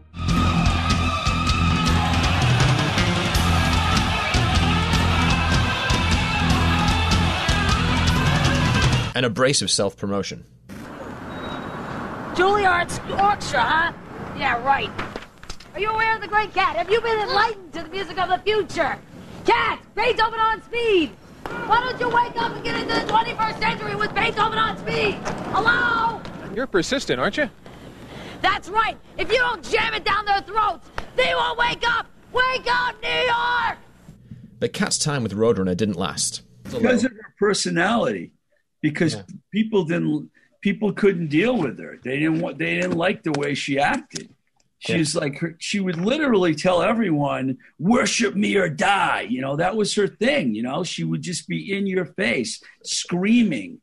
and 9.14 9.26
abrasive 9.26 9.70
self 9.70 9.96
promotion. 9.96 10.44
Juilliard's 12.34 12.98
Orchestra, 13.10 13.60
huh? 13.60 13.92
Yeah, 14.38 14.62
right. 14.64 14.90
Are 15.74 15.80
you 15.80 15.90
aware 15.90 16.14
of 16.14 16.20
the 16.22 16.28
Great 16.28 16.52
Kat? 16.54 16.76
Have 16.76 16.90
you 16.90 17.00
been 17.00 17.18
enlightened 17.18 17.72
to 17.74 17.82
the 17.82 17.88
music 17.88 18.18
of 18.18 18.28
the 18.28 18.38
future? 18.38 18.98
Kat, 19.44 19.80
Beethoven 19.94 20.40
on 20.40 20.62
speed. 20.62 21.10
Why 21.66 21.80
don't 21.80 22.00
you 22.00 22.08
wake 22.08 22.36
up 22.36 22.54
and 22.54 22.64
get 22.64 22.74
into 22.80 22.94
the 22.94 23.12
21st 23.12 23.58
century 23.58 23.96
with 23.96 24.14
Beethoven 24.14 24.58
on 24.58 24.78
speed? 24.78 25.14
Hello? 25.52 26.20
You're 26.54 26.66
persistent, 26.66 27.20
aren't 27.20 27.36
you? 27.36 27.50
That's 28.40 28.68
right. 28.68 28.96
If 29.18 29.30
you 29.30 29.38
don't 29.38 29.62
jam 29.64 29.94
it 29.94 30.04
down 30.04 30.24
their 30.24 30.40
throats, 30.40 30.88
they 31.16 31.32
won't 31.34 31.58
wake 31.58 31.82
up. 31.86 32.06
Wake 32.32 32.66
up, 32.66 32.96
New 33.02 33.08
York! 33.08 33.78
But 34.58 34.72
Kat's 34.72 34.98
time 34.98 35.22
with 35.22 35.32
Roadrunner 35.32 35.76
didn't 35.76 35.96
last. 35.96 36.42
because 36.64 37.04
of 37.04 37.12
her 37.12 37.34
personality 37.38 38.32
because 38.80 39.16
people 39.52 39.84
didn't 39.84 40.30
people 40.62 40.92
couldn't 40.92 41.28
deal 41.28 41.56
with 41.58 41.78
her. 41.78 41.98
They 42.02 42.18
didn't 42.18 42.40
want 42.40 42.56
they 42.58 42.74
didn't 42.76 42.96
like 42.96 43.22
the 43.22 43.32
way 43.32 43.54
she 43.54 43.78
acted. 43.78 44.30
She 44.78 44.92
Yeah. 44.94 44.98
was 44.98 45.14
like 45.14 45.38
her, 45.38 45.54
she 45.60 45.78
would 45.80 45.96
literally 46.00 46.54
tell 46.54 46.82
everyone 46.82 47.58
worship 47.78 48.34
me 48.34 48.56
or 48.56 48.68
die. 48.68 49.26
You 49.28 49.40
know 49.42 49.56
that 49.56 49.76
was 49.76 49.94
her 49.96 50.08
thing 50.08 50.54
you 50.54 50.62
know? 50.62 50.82
She 50.84 51.04
would 51.04 51.22
just 51.22 51.46
be 51.46 51.72
in 51.76 51.86
your 51.86 52.06
face 52.06 52.62
screaming. 52.82 53.80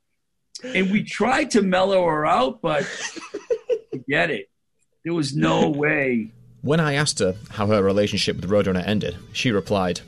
And 0.63 0.91
we 0.91 1.03
tried 1.03 1.51
to 1.51 1.61
mellow 1.61 2.03
her 2.05 2.25
out 2.25 2.61
but 2.61 2.83
forget 3.91 4.29
it. 4.31 4.49
There 5.03 5.13
was 5.13 5.35
no 5.35 5.69
way. 5.69 6.31
When 6.61 6.81
I 6.81 6.93
asked 6.93 7.19
her 7.19 7.35
how 7.51 7.67
her 7.67 7.81
relationship 7.81 8.35
with 8.35 8.49
Roadrunner 8.49 8.85
ended, 8.85 9.15
she 9.31 9.51
replied, 9.51 10.01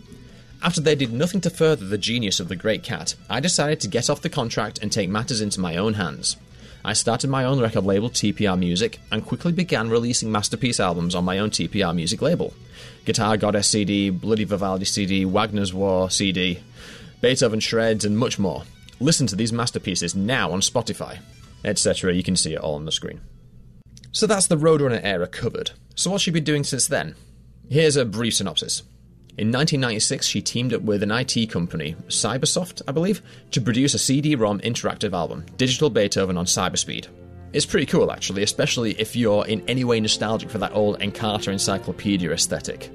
After 0.62 0.82
they 0.82 0.96
did 0.96 1.14
nothing 1.14 1.40
to 1.42 1.50
further 1.50 1.86
the 1.86 1.98
genius 1.98 2.42
of 2.42 2.50
the 2.50 2.58
Great 2.58 2.84
Kat, 2.84 3.16
I 3.30 3.40
decided 3.40 3.80
to 3.82 3.88
get 3.88 4.10
off 4.10 4.22
the 4.22 4.30
contract 4.30 4.78
and 4.82 4.92
take 4.92 5.10
matters 5.10 5.40
into 5.40 5.62
my 5.62 5.78
own 5.78 5.94
hands. 5.94 6.36
I 6.84 6.94
started 6.94 7.30
my 7.30 7.44
own 7.44 7.60
record 7.60 7.86
label, 7.86 8.10
TPR 8.10 8.58
Music, 8.58 9.00
and 9.12 9.26
quickly 9.26 9.52
began 9.52 9.90
releasing 9.90 10.32
masterpiece 10.32 10.80
albums 10.80 11.14
on 11.14 11.24
my 11.24 11.38
own 11.38 11.52
TPR 11.52 11.96
Music 11.96 12.22
label. 12.22 12.54
Guitar 13.06 13.38
Goddess 13.38 13.68
CD, 13.68 14.10
Bloody 14.10 14.46
Vivaldi 14.46 14.86
CD, 14.86 15.24
Wagner's 15.24 15.74
War 15.74 16.10
CD, 16.10 16.60
Beethoven 17.22 17.60
Shreds, 17.60 18.04
and 18.04 18.18
much 18.18 18.40
more. 18.40 18.64
Listen 19.00 19.28
to 19.28 19.36
these 19.36 19.54
masterpieces 19.54 20.16
now 20.16 20.52
on 20.52 20.62
Spotify, 20.62 21.20
etc. 21.64 22.14
You 22.14 22.24
can 22.24 22.36
see 22.36 22.54
it 22.54 22.60
all 22.60 22.76
on 22.76 22.86
the 22.86 22.92
screen. 22.92 23.22
So 24.12 24.26
that's 24.26 24.48
the 24.48 24.58
Roadrunner 24.58 25.02
era 25.04 25.28
covered. 25.28 25.72
So 25.96 26.10
what's 26.10 26.24
she 26.24 26.32
been 26.32 26.44
doing 26.44 26.64
since 26.64 26.88
then? 26.88 27.16
Here's 27.70 27.96
a 27.96 28.06
brief 28.06 28.36
synopsis. 28.36 28.84
In 29.38 29.48
1996, 29.48 30.28
she 30.28 30.42
teamed 30.42 30.74
up 30.74 30.82
with 30.82 31.02
an 31.04 31.12
IT 31.12 31.50
company, 31.50 31.96
Cybersoft, 32.10 32.82
I 32.88 32.92
believe, 32.92 33.22
to 33.52 33.62
produce 33.62 33.94
a 33.94 34.00
CD-ROM 34.00 34.60
interactive 34.60 35.14
album, 35.14 35.46
Digital 35.56 35.90
Beethoven 35.90 36.38
on 36.38 36.46
Cyberspeed. 36.46 37.08
It's 37.54 37.66
pretty 37.66 37.86
cool, 37.86 38.12
actually, 38.12 38.44
especially 38.44 38.92
if 39.00 39.16
you're 39.16 39.48
in 39.48 39.68
any 39.70 39.86
way 39.86 40.00
nostalgic 40.00 40.50
for 40.50 40.58
that 40.58 40.74
old 40.74 41.00
Encarta 41.00 41.48
encyclopedia 41.48 42.32
aesthetic. 42.32 42.92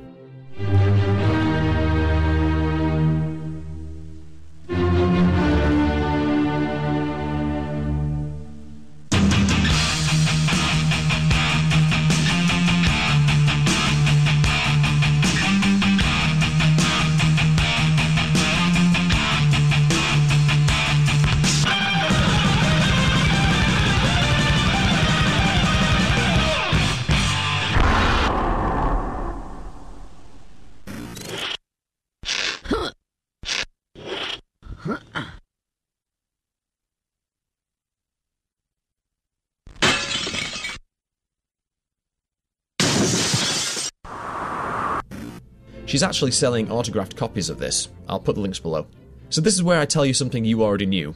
She's 45.87 46.03
actually 46.03 46.33
selling 46.33 46.70
autographed 46.70 47.16
copies 47.16 47.49
of 47.49 47.59
this. 47.59 47.88
I'll 48.09 48.20
put 48.20 48.35
the 48.35 48.40
links 48.40 48.59
below. 48.59 48.87
So 49.31 49.40
this 49.40 49.55
is 49.55 49.62
where 49.62 49.81
I 49.81 49.87
tell 49.87 50.05
you 50.05 50.14
something 50.14 50.44
you 50.44 50.62
already 50.62 50.87
knew. 50.87 51.14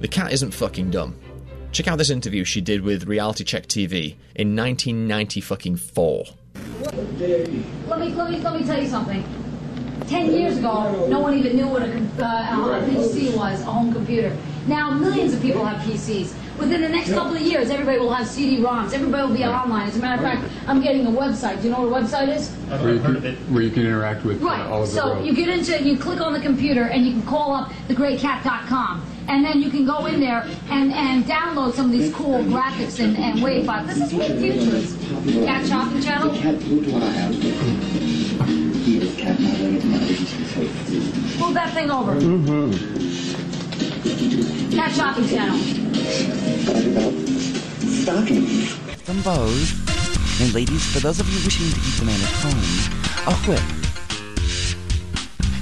The 0.00 0.08
cat 0.08 0.32
isn't 0.32 0.52
fucking 0.52 0.90
dumb. 0.90 1.18
Check 1.72 1.88
out 1.88 1.98
this 1.98 2.10
interview 2.10 2.44
she 2.44 2.60
did 2.60 2.82
with 2.82 3.04
Reality 3.04 3.44
Check 3.44 3.66
TV 3.66 4.16
in 4.34 4.54
1990 4.54 5.40
fucking 5.40 5.76
four. 5.76 6.24
Let 6.82 6.94
me, 7.18 7.64
let 7.88 7.98
me, 7.98 8.38
let 8.38 8.60
me 8.60 8.64
tell 8.64 8.80
you 8.80 8.88
something. 8.88 9.24
Ten 10.06 10.30
years 10.32 10.58
ago, 10.58 11.06
no 11.08 11.20
one 11.20 11.38
even 11.38 11.56
knew 11.56 11.68
what 11.68 11.82
a, 11.82 11.86
uh, 11.86 12.78
a 12.78 12.86
PC 12.90 13.36
was, 13.36 13.62
a 13.62 13.64
home 13.64 13.92
computer. 13.92 14.36
Now, 14.66 14.90
millions 14.90 15.32
of 15.32 15.40
people 15.40 15.64
have 15.64 15.80
PCs. 15.86 16.34
Within 16.58 16.80
the 16.82 16.88
next 16.88 17.10
couple 17.12 17.34
of 17.34 17.40
years, 17.40 17.70
everybody 17.70 17.98
will 17.98 18.12
have 18.12 18.26
CD-ROMs. 18.26 18.92
Everybody 18.92 19.26
will 19.26 19.34
be 19.36 19.44
online. 19.44 19.88
As 19.88 19.96
a 19.96 20.00
matter 20.00 20.24
of 20.26 20.32
fact, 20.32 20.52
I'm 20.68 20.80
getting 20.80 21.06
a 21.06 21.10
website. 21.10 21.58
Do 21.60 21.68
you 21.68 21.70
know 21.74 21.82
what 21.88 22.02
a 22.02 22.04
website 22.04 22.28
is? 22.36 22.50
Where 22.50 22.94
you, 22.94 23.00
can, 23.00 23.14
where 23.52 23.62
you 23.62 23.70
can 23.70 23.84
interact 23.86 24.24
with 24.24 24.40
uh, 24.42 24.46
Right. 24.46 24.60
all 24.66 24.82
of 24.82 24.88
the 24.90 24.94
So 24.94 25.14
road. 25.14 25.24
you 25.26 25.34
get 25.34 25.48
into, 25.48 25.74
it, 25.74 25.82
you 25.82 25.96
click 25.98 26.20
on 26.20 26.32
the 26.32 26.40
computer, 26.40 26.84
and 26.84 27.04
you 27.06 27.12
can 27.12 27.22
call 27.22 27.54
up 27.54 27.70
thegreatcat.com. 27.88 29.06
And 29.28 29.44
then 29.44 29.60
you 29.62 29.70
can 29.70 29.84
go 29.86 30.06
in 30.06 30.20
there 30.20 30.46
and, 30.68 30.92
and 30.92 31.24
download 31.24 31.74
some 31.74 31.86
of 31.86 31.92
these 31.92 32.12
cool 32.12 32.40
graphics 32.44 33.02
and, 33.02 33.16
and 33.16 33.42
wave 33.42 33.66
files. 33.66 33.86
This 33.88 33.98
is 34.08 34.12
what 34.14 34.28
the 34.28 34.36
future 34.36 34.76
is. 34.76 34.96
Kat 35.46 35.66
Shopping 35.66 36.02
Channel. 36.02 36.32
Move 41.38 41.54
that 41.54 41.72
thing 41.74 41.90
over. 41.90 42.14
Kat 44.74 44.92
Shopping 44.92 45.28
Channel. 45.28 45.81
Some 49.04 49.22
bows. 49.22 49.72
And 50.40 50.52
ladies, 50.54 50.84
for 50.92 51.00
those 51.00 51.20
of 51.20 51.28
you 51.28 51.44
wishing 51.44 51.68
to 51.68 51.80
keep 51.80 51.94
the 51.94 52.04
man 52.04 52.20
at 52.20 52.30
home, 52.42 52.62
a 53.26 53.34
whip. 53.46 53.62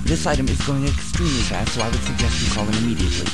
This 0.05 0.27
item 0.27 0.49
is 0.49 0.61
going 0.67 0.87
extremely 0.87 1.43
fast, 1.43 1.75
so 1.75 1.83
I 1.83 1.89
would 1.89 2.01
suggest 2.01 2.43
you 2.43 2.53
call 2.55 2.67
in 2.67 2.75
immediately. 2.75 3.31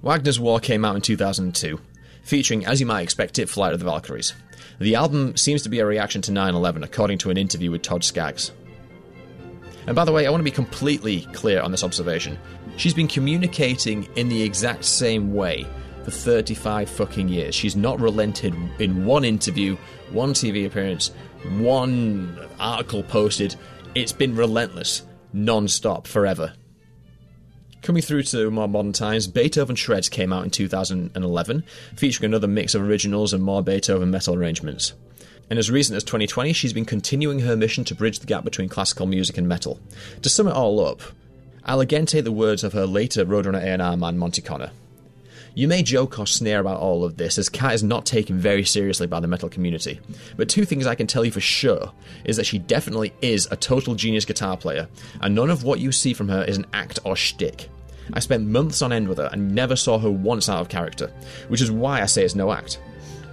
Wagner's 0.00 0.40
War 0.40 0.58
came 0.58 0.84
out 0.84 0.96
in 0.96 1.02
2002, 1.02 1.78
featuring, 2.22 2.64
as 2.64 2.80
you 2.80 2.86
might 2.86 3.02
expect 3.02 3.38
it, 3.38 3.48
Flight 3.50 3.74
of 3.74 3.78
the 3.80 3.84
Valkyries. 3.84 4.32
The 4.78 4.94
album 4.94 5.36
seems 5.36 5.62
to 5.64 5.68
be 5.68 5.80
a 5.80 5.86
reaction 5.86 6.22
to 6.22 6.32
9 6.32 6.54
11, 6.54 6.82
according 6.82 7.18
to 7.18 7.30
an 7.30 7.36
interview 7.36 7.70
with 7.70 7.82
Todd 7.82 8.04
Skaggs. 8.04 8.52
And 9.88 9.94
by 9.94 10.04
the 10.04 10.12
way, 10.12 10.26
I 10.26 10.30
want 10.30 10.40
to 10.40 10.44
be 10.44 10.50
completely 10.50 11.22
clear 11.32 11.62
on 11.62 11.70
this 11.70 11.82
observation. 11.82 12.38
She's 12.76 12.92
been 12.92 13.08
communicating 13.08 14.06
in 14.16 14.28
the 14.28 14.42
exact 14.42 14.84
same 14.84 15.32
way 15.32 15.66
for 16.04 16.10
35 16.10 16.90
fucking 16.90 17.30
years. 17.30 17.54
She's 17.54 17.74
not 17.74 17.98
relented 17.98 18.54
in 18.78 19.06
one 19.06 19.24
interview, 19.24 19.78
one 20.10 20.34
TV 20.34 20.66
appearance, 20.66 21.10
one 21.56 22.38
article 22.60 23.02
posted. 23.02 23.56
It's 23.94 24.12
been 24.12 24.36
relentless, 24.36 25.06
non 25.32 25.68
stop, 25.68 26.06
forever. 26.06 26.52
Coming 27.80 28.02
through 28.02 28.24
to 28.24 28.50
more 28.50 28.68
modern 28.68 28.92
times, 28.92 29.26
Beethoven 29.26 29.74
Shreds 29.74 30.10
came 30.10 30.34
out 30.34 30.44
in 30.44 30.50
2011, 30.50 31.64
featuring 31.96 32.30
another 32.30 32.46
mix 32.46 32.74
of 32.74 32.82
originals 32.82 33.32
and 33.32 33.42
more 33.42 33.62
Beethoven 33.62 34.10
metal 34.10 34.34
arrangements. 34.34 34.92
And 35.50 35.58
as 35.58 35.70
recent 35.70 35.96
as 35.96 36.04
2020, 36.04 36.52
she's 36.52 36.72
been 36.72 36.84
continuing 36.84 37.40
her 37.40 37.56
mission 37.56 37.84
to 37.84 37.94
bridge 37.94 38.18
the 38.18 38.26
gap 38.26 38.44
between 38.44 38.68
classical 38.68 39.06
music 39.06 39.38
and 39.38 39.48
metal. 39.48 39.80
To 40.22 40.28
sum 40.28 40.48
it 40.48 40.54
all 40.54 40.84
up, 40.84 41.00
I'll 41.64 41.80
again 41.80 42.06
take 42.06 42.24
the 42.24 42.32
words 42.32 42.64
of 42.64 42.72
her 42.72 42.86
later 42.86 43.24
Roadrunner 43.24 43.62
A&R 43.62 43.96
man 43.96 44.18
Monte 44.18 44.42
Conner. 44.42 44.70
You 45.54 45.66
may 45.66 45.82
joke 45.82 46.18
or 46.18 46.26
sneer 46.26 46.60
about 46.60 46.80
all 46.80 47.04
of 47.04 47.16
this, 47.16 47.36
as 47.36 47.48
Kat 47.48 47.74
is 47.74 47.82
not 47.82 48.06
taken 48.06 48.38
very 48.38 48.64
seriously 48.64 49.06
by 49.06 49.18
the 49.18 49.26
metal 49.26 49.48
community. 49.48 49.98
But 50.36 50.48
two 50.48 50.64
things 50.64 50.86
I 50.86 50.94
can 50.94 51.06
tell 51.08 51.24
you 51.24 51.32
for 51.32 51.40
sure 51.40 51.92
is 52.24 52.36
that 52.36 52.46
she 52.46 52.58
definitely 52.58 53.12
is 53.22 53.48
a 53.50 53.56
total 53.56 53.94
genius 53.94 54.24
guitar 54.24 54.56
player, 54.56 54.86
and 55.20 55.34
none 55.34 55.50
of 55.50 55.64
what 55.64 55.80
you 55.80 55.90
see 55.90 56.12
from 56.12 56.28
her 56.28 56.44
is 56.44 56.58
an 56.58 56.66
act 56.72 57.00
or 57.04 57.16
shtick. 57.16 57.68
I 58.12 58.20
spent 58.20 58.46
months 58.46 58.82
on 58.82 58.92
end 58.92 59.08
with 59.08 59.18
her 59.18 59.28
and 59.32 59.54
never 59.54 59.74
saw 59.74 59.98
her 59.98 60.10
once 60.10 60.48
out 60.48 60.60
of 60.60 60.68
character, 60.68 61.10
which 61.48 61.60
is 61.60 61.70
why 61.70 62.02
I 62.02 62.06
say 62.06 62.24
it's 62.24 62.34
no 62.34 62.52
act. 62.52 62.80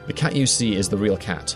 The 0.08 0.14
Kat 0.14 0.36
you 0.36 0.48
see 0.48 0.76
is 0.76 0.90
the 0.90 0.98
real 0.98 1.18
Kat, 1.18 1.56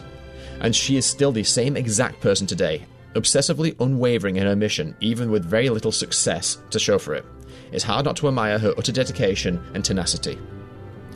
and 0.62 0.76
she 0.76 0.98
is 0.98 1.06
still 1.06 1.32
the 1.32 1.44
same 1.44 1.78
exact 1.78 2.20
person 2.22 2.48
today, 2.48 2.86
obsessively 3.16 3.76
unwavering 3.80 4.38
in 4.38 4.46
her 4.46 4.56
mission, 4.56 4.96
even 5.00 5.32
with 5.32 5.46
very 5.46 5.70
little 5.70 5.92
success 5.92 6.58
to 6.70 6.80
show 6.80 6.98
for 6.98 7.14
it. 7.16 7.26
It's 7.72 7.84
hard 7.84 8.06
not 8.06 8.16
to 8.18 8.28
admire 8.28 8.60
her 8.60 8.74
utter 8.78 8.92
dedication 8.92 9.64
and 9.74 9.84
tenacity. 9.84 10.38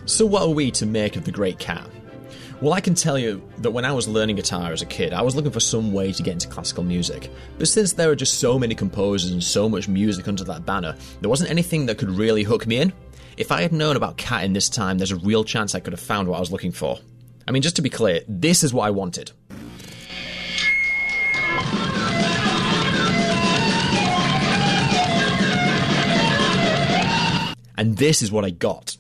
So, 0.06 0.26
what 0.26 0.44
are 0.44 0.50
we 0.50 0.70
to 0.72 0.86
make 0.86 1.16
of 1.16 1.26
the 1.26 1.32
Great 1.32 1.60
Kat? 1.60 1.90
Well, 2.62 2.74
I 2.74 2.82
can 2.82 2.96
tell 2.96 3.18
you 3.18 3.42
that 3.58 3.72
when 3.72 3.84
I 3.84 3.92
was 3.92 4.08
learning 4.08 4.38
guitar 4.38 4.72
as 4.72 4.82
a 4.82 4.86
kid, 4.86 5.12
I 5.12 5.22
was 5.22 5.36
looking 5.36 5.52
for 5.52 5.60
some 5.60 5.92
way 5.92 6.14
to 6.14 6.24
get 6.24 6.34
into 6.34 6.48
classical 6.48 6.84
music. 6.84 7.30
But 7.58 7.68
since 7.68 7.94
there 7.94 8.10
are 8.10 8.16
just 8.16 8.40
so 8.40 8.58
many 8.58 8.76
composers 8.76 9.32
and 9.32 9.44
so 9.44 9.68
much 9.68 9.88
music 9.88 10.28
under 10.28 10.44
that 10.46 10.66
banner, 10.66 10.96
there 11.20 11.30
wasn't 11.30 11.50
anything 11.50 11.86
that 11.88 11.98
could 11.98 12.10
really 12.10 12.44
hook 12.44 12.66
me 12.66 12.78
in. 12.78 12.94
If 13.36 13.52
I 13.52 13.62
had 13.62 13.74
known 13.74 13.96
about 13.96 14.18
Kat 14.18 14.44
in 14.44 14.54
this 14.54 14.70
time, 14.70 14.98
there's 14.98 15.12
a 15.12 15.18
real 15.18 15.44
chance 15.44 15.76
I 15.76 15.80
could 15.80 15.94
have 15.94 16.00
found 16.00 16.28
what 16.28 16.38
I 16.38 16.40
was 16.40 16.52
looking 16.52 16.72
for. 16.72 17.00
I 17.46 17.52
mean, 17.52 17.62
just 17.62 17.76
to 17.76 17.82
be 17.82 17.90
clear, 17.90 18.22
this 18.28 18.64
is 18.64 18.74
what 18.74 18.86
I 18.86 18.92
wanted. 18.92 19.32
And 27.76 27.98
this 27.98 28.22
is 28.22 28.32
what 28.32 28.46
I 28.46 28.52
got. 28.52 28.96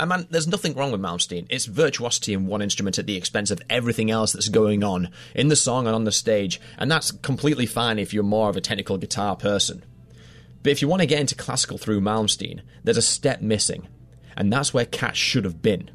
And 0.00 0.08
man, 0.08 0.26
there's 0.30 0.46
nothing 0.46 0.72
wrong 0.72 0.92
with 0.92 1.02
Malmsteen. 1.02 1.46
It's 1.50 1.66
virtuosity 1.66 2.32
in 2.32 2.46
one 2.46 2.62
instrument 2.62 2.98
at 2.98 3.04
the 3.04 3.16
expense 3.16 3.50
of 3.50 3.60
everything 3.68 4.10
else 4.10 4.32
that's 4.32 4.48
going 4.48 4.82
on 4.82 5.10
in 5.34 5.48
the 5.48 5.56
song 5.56 5.86
and 5.86 5.94
on 5.94 6.04
the 6.04 6.10
stage, 6.10 6.58
and 6.78 6.90
that's 6.90 7.12
completely 7.12 7.66
fine 7.66 7.98
if 7.98 8.14
you're 8.14 8.22
more 8.22 8.48
of 8.48 8.56
a 8.56 8.62
technical 8.62 8.96
guitar 8.96 9.36
person. 9.36 9.84
But 10.62 10.72
if 10.72 10.80
you 10.80 10.88
want 10.88 11.00
to 11.00 11.06
get 11.06 11.20
into 11.20 11.34
classical 11.34 11.76
through 11.76 12.00
Malmsteen, 12.00 12.62
there's 12.82 12.96
a 12.96 13.02
step 13.02 13.42
missing, 13.42 13.88
and 14.38 14.50
that's 14.50 14.72
where 14.72 14.86
Kat 14.86 15.18
should 15.18 15.44
have 15.44 15.60
been. 15.60 15.90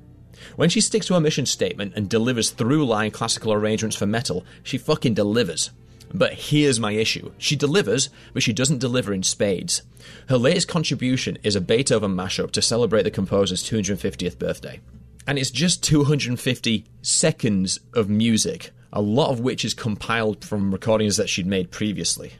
When 0.55 0.69
she 0.69 0.81
sticks 0.81 1.07
to 1.07 1.15
her 1.15 1.19
mission 1.19 1.47
statement 1.47 1.93
and 1.95 2.07
delivers 2.07 2.51
through 2.51 2.85
line 2.85 3.09
classical 3.09 3.53
arrangements 3.53 3.95
for 3.95 4.05
metal, 4.05 4.45
she 4.61 4.77
fucking 4.77 5.15
delivers. 5.15 5.71
But 6.13 6.33
here's 6.33 6.79
my 6.79 6.91
issue. 6.91 7.31
She 7.37 7.55
delivers, 7.55 8.09
but 8.33 8.43
she 8.43 8.53
doesn't 8.53 8.79
deliver 8.79 9.13
in 9.13 9.23
spades. 9.23 9.81
Her 10.29 10.37
latest 10.37 10.67
contribution 10.67 11.37
is 11.43 11.55
a 11.55 11.61
Beethoven 11.61 12.15
mashup 12.15 12.51
to 12.51 12.61
celebrate 12.61 13.03
the 13.03 13.11
composer's 13.11 13.63
250th 13.63 14.37
birthday. 14.37 14.79
And 15.27 15.39
it's 15.39 15.51
just 15.51 15.83
250 15.83 16.85
seconds 17.01 17.79
of 17.93 18.09
music, 18.09 18.71
a 18.93 19.01
lot 19.01 19.31
of 19.31 19.39
which 19.39 19.65
is 19.65 19.73
compiled 19.73 20.45
from 20.45 20.71
recordings 20.71 21.17
that 21.17 21.29
she'd 21.29 21.47
made 21.47 21.71
previously. 21.71 22.33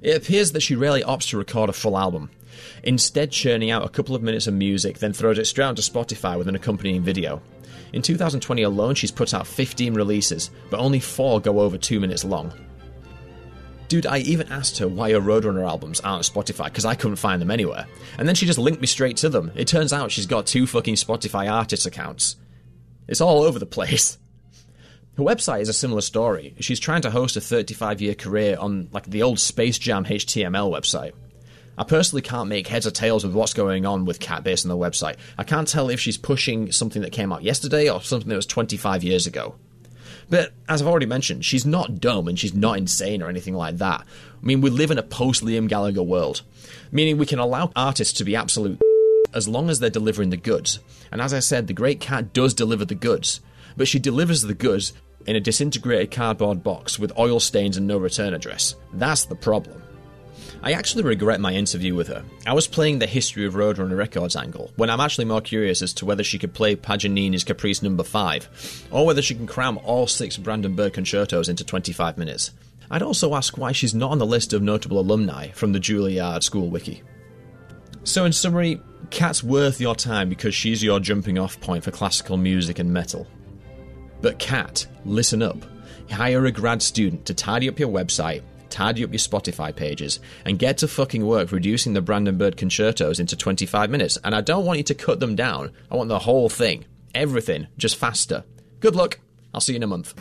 It 0.00 0.16
appears 0.16 0.52
that 0.52 0.62
she 0.62 0.74
rarely 0.74 1.02
opts 1.02 1.28
to 1.30 1.38
record 1.38 1.70
a 1.70 1.72
full 1.72 1.98
album, 1.98 2.30
instead 2.82 3.30
churning 3.30 3.70
out 3.70 3.84
a 3.84 3.88
couple 3.88 4.14
of 4.14 4.22
minutes 4.22 4.46
of 4.46 4.54
music, 4.54 4.98
then 4.98 5.12
throws 5.12 5.38
it 5.38 5.46
straight 5.46 5.66
onto 5.66 5.82
Spotify 5.82 6.38
with 6.38 6.48
an 6.48 6.56
accompanying 6.56 7.02
video. 7.02 7.42
In 7.92 8.02
2020 8.02 8.62
alone, 8.62 8.94
she's 8.94 9.10
put 9.10 9.34
out 9.34 9.46
15 9.46 9.94
releases, 9.94 10.50
but 10.70 10.80
only 10.80 11.00
4 11.00 11.40
go 11.40 11.60
over 11.60 11.76
2 11.76 12.00
minutes 12.00 12.24
long. 12.24 12.52
Dude, 13.88 14.06
I 14.06 14.18
even 14.20 14.50
asked 14.50 14.78
her 14.78 14.88
why 14.88 15.12
her 15.12 15.20
Roadrunner 15.20 15.68
albums 15.68 16.00
aren't 16.00 16.24
Spotify 16.24 16.64
because 16.64 16.86
I 16.86 16.94
couldn't 16.94 17.16
find 17.16 17.42
them 17.42 17.50
anywhere. 17.50 17.86
And 18.16 18.26
then 18.26 18.34
she 18.34 18.46
just 18.46 18.58
linked 18.58 18.80
me 18.80 18.86
straight 18.86 19.18
to 19.18 19.28
them. 19.28 19.52
It 19.54 19.68
turns 19.68 19.92
out 19.92 20.10
she's 20.10 20.26
got 20.26 20.46
two 20.46 20.66
fucking 20.66 20.94
Spotify 20.94 21.52
artist 21.52 21.84
accounts. 21.84 22.36
It's 23.06 23.20
all 23.20 23.42
over 23.42 23.58
the 23.58 23.66
place. 23.66 24.16
Her 25.18 25.22
website 25.22 25.60
is 25.60 25.68
a 25.68 25.74
similar 25.74 26.00
story. 26.00 26.54
She's 26.60 26.80
trying 26.80 27.02
to 27.02 27.10
host 27.10 27.36
a 27.36 27.40
35 27.42 28.00
year 28.00 28.14
career 28.14 28.56
on 28.58 28.88
like 28.92 29.04
the 29.04 29.22
old 29.22 29.38
Space 29.38 29.78
Jam 29.78 30.06
HTML 30.06 30.72
website. 30.72 31.12
I 31.78 31.84
personally 31.84 32.22
can't 32.22 32.48
make 32.48 32.68
heads 32.68 32.86
or 32.86 32.90
tails 32.90 33.24
with 33.24 33.34
what's 33.34 33.54
going 33.54 33.86
on 33.86 34.04
with 34.04 34.20
Kat 34.20 34.44
based 34.44 34.64
on 34.64 34.68
the 34.68 34.76
website. 34.76 35.16
I 35.38 35.44
can't 35.44 35.66
tell 35.66 35.88
if 35.88 36.00
she's 36.00 36.18
pushing 36.18 36.70
something 36.70 37.02
that 37.02 37.12
came 37.12 37.32
out 37.32 37.42
yesterday 37.42 37.88
or 37.88 38.02
something 38.02 38.28
that 38.28 38.36
was 38.36 38.46
25 38.46 39.02
years 39.02 39.26
ago. 39.26 39.54
But 40.28 40.52
as 40.68 40.80
I've 40.80 40.88
already 40.88 41.06
mentioned, 41.06 41.44
she's 41.44 41.66
not 41.66 42.00
dumb 42.00 42.28
and 42.28 42.38
she's 42.38 42.54
not 42.54 42.78
insane 42.78 43.22
or 43.22 43.28
anything 43.28 43.54
like 43.54 43.78
that. 43.78 44.00
I 44.00 44.44
mean, 44.44 44.60
we 44.60 44.70
live 44.70 44.90
in 44.90 44.98
a 44.98 45.02
post 45.02 45.44
Liam 45.44 45.68
Gallagher 45.68 46.02
world, 46.02 46.42
meaning 46.90 47.18
we 47.18 47.26
can 47.26 47.38
allow 47.38 47.70
artists 47.74 48.14
to 48.18 48.24
be 48.24 48.36
absolute 48.36 48.80
as 49.34 49.48
long 49.48 49.70
as 49.70 49.78
they're 49.78 49.90
delivering 49.90 50.30
the 50.30 50.36
goods. 50.36 50.78
And 51.10 51.20
as 51.20 51.34
I 51.34 51.40
said, 51.40 51.66
the 51.66 51.74
Great 51.74 52.00
Kat 52.00 52.32
does 52.32 52.54
deliver 52.54 52.84
the 52.84 52.94
goods, 52.94 53.40
but 53.76 53.88
she 53.88 53.98
delivers 53.98 54.42
the 54.42 54.54
goods 54.54 54.92
in 55.26 55.36
a 55.36 55.40
disintegrated 55.40 56.10
cardboard 56.10 56.62
box 56.62 56.98
with 56.98 57.16
oil 57.18 57.40
stains 57.40 57.76
and 57.76 57.86
no 57.86 57.98
return 57.98 58.34
address. 58.34 58.74
That's 58.92 59.24
the 59.24 59.36
problem. 59.36 59.82
I 60.64 60.72
actually 60.72 61.02
regret 61.02 61.40
my 61.40 61.52
interview 61.52 61.96
with 61.96 62.06
her. 62.06 62.24
I 62.46 62.52
was 62.52 62.68
playing 62.68 63.00
the 63.00 63.06
history 63.06 63.44
of 63.44 63.54
Roadrunner 63.54 63.96
Records 63.96 64.36
angle, 64.36 64.70
when 64.76 64.90
I'm 64.90 65.00
actually 65.00 65.24
more 65.24 65.40
curious 65.40 65.82
as 65.82 65.92
to 65.94 66.06
whether 66.06 66.22
she 66.22 66.38
could 66.38 66.54
play 66.54 66.76
Paganini's 66.76 67.42
Caprice 67.42 67.82
number 67.82 68.04
5, 68.04 68.86
or 68.92 69.04
whether 69.04 69.22
she 69.22 69.34
can 69.34 69.48
cram 69.48 69.78
all 69.78 70.06
six 70.06 70.36
Brandenburg 70.36 70.92
concertos 70.92 71.48
into 71.48 71.64
25 71.64 72.16
minutes. 72.16 72.52
I'd 72.92 73.02
also 73.02 73.34
ask 73.34 73.58
why 73.58 73.72
she's 73.72 73.94
not 73.94 74.12
on 74.12 74.18
the 74.18 74.26
list 74.26 74.52
of 74.52 74.62
notable 74.62 75.00
alumni 75.00 75.48
from 75.50 75.72
the 75.72 75.80
Juilliard 75.80 76.44
School 76.44 76.70
Wiki. 76.70 77.02
So, 78.04 78.24
in 78.24 78.32
summary, 78.32 78.80
Kat's 79.10 79.42
worth 79.42 79.80
your 79.80 79.96
time 79.96 80.28
because 80.28 80.54
she's 80.54 80.82
your 80.82 81.00
jumping 81.00 81.38
off 81.38 81.60
point 81.60 81.82
for 81.82 81.90
classical 81.90 82.36
music 82.36 82.78
and 82.78 82.92
metal. 82.92 83.26
But, 84.20 84.38
Kat, 84.38 84.86
listen 85.04 85.42
up. 85.42 85.58
Hire 86.08 86.46
a 86.46 86.52
grad 86.52 86.82
student 86.82 87.26
to 87.26 87.34
tidy 87.34 87.68
up 87.68 87.80
your 87.80 87.88
website 87.88 88.42
tidy 88.72 89.04
up 89.04 89.12
your 89.12 89.18
Spotify 89.18 89.74
pages, 89.74 90.18
and 90.44 90.58
get 90.58 90.78
to 90.78 90.88
fucking 90.88 91.24
work 91.24 91.52
reducing 91.52 91.92
the 91.92 92.02
Brandenburg 92.02 92.56
concertos 92.56 93.20
into 93.20 93.36
25 93.36 93.90
minutes. 93.90 94.18
And 94.24 94.34
I 94.34 94.40
don't 94.40 94.66
want 94.66 94.78
you 94.78 94.84
to 94.84 94.94
cut 94.94 95.20
them 95.20 95.36
down. 95.36 95.70
I 95.90 95.96
want 95.96 96.08
the 96.08 96.18
whole 96.18 96.48
thing. 96.48 96.84
Everything. 97.14 97.68
Just 97.76 97.96
faster. 97.96 98.42
Good 98.80 98.96
luck. 98.96 99.20
I'll 99.54 99.60
see 99.60 99.74
you 99.74 99.76
in 99.76 99.82
a 99.82 99.86
month. 99.86 100.14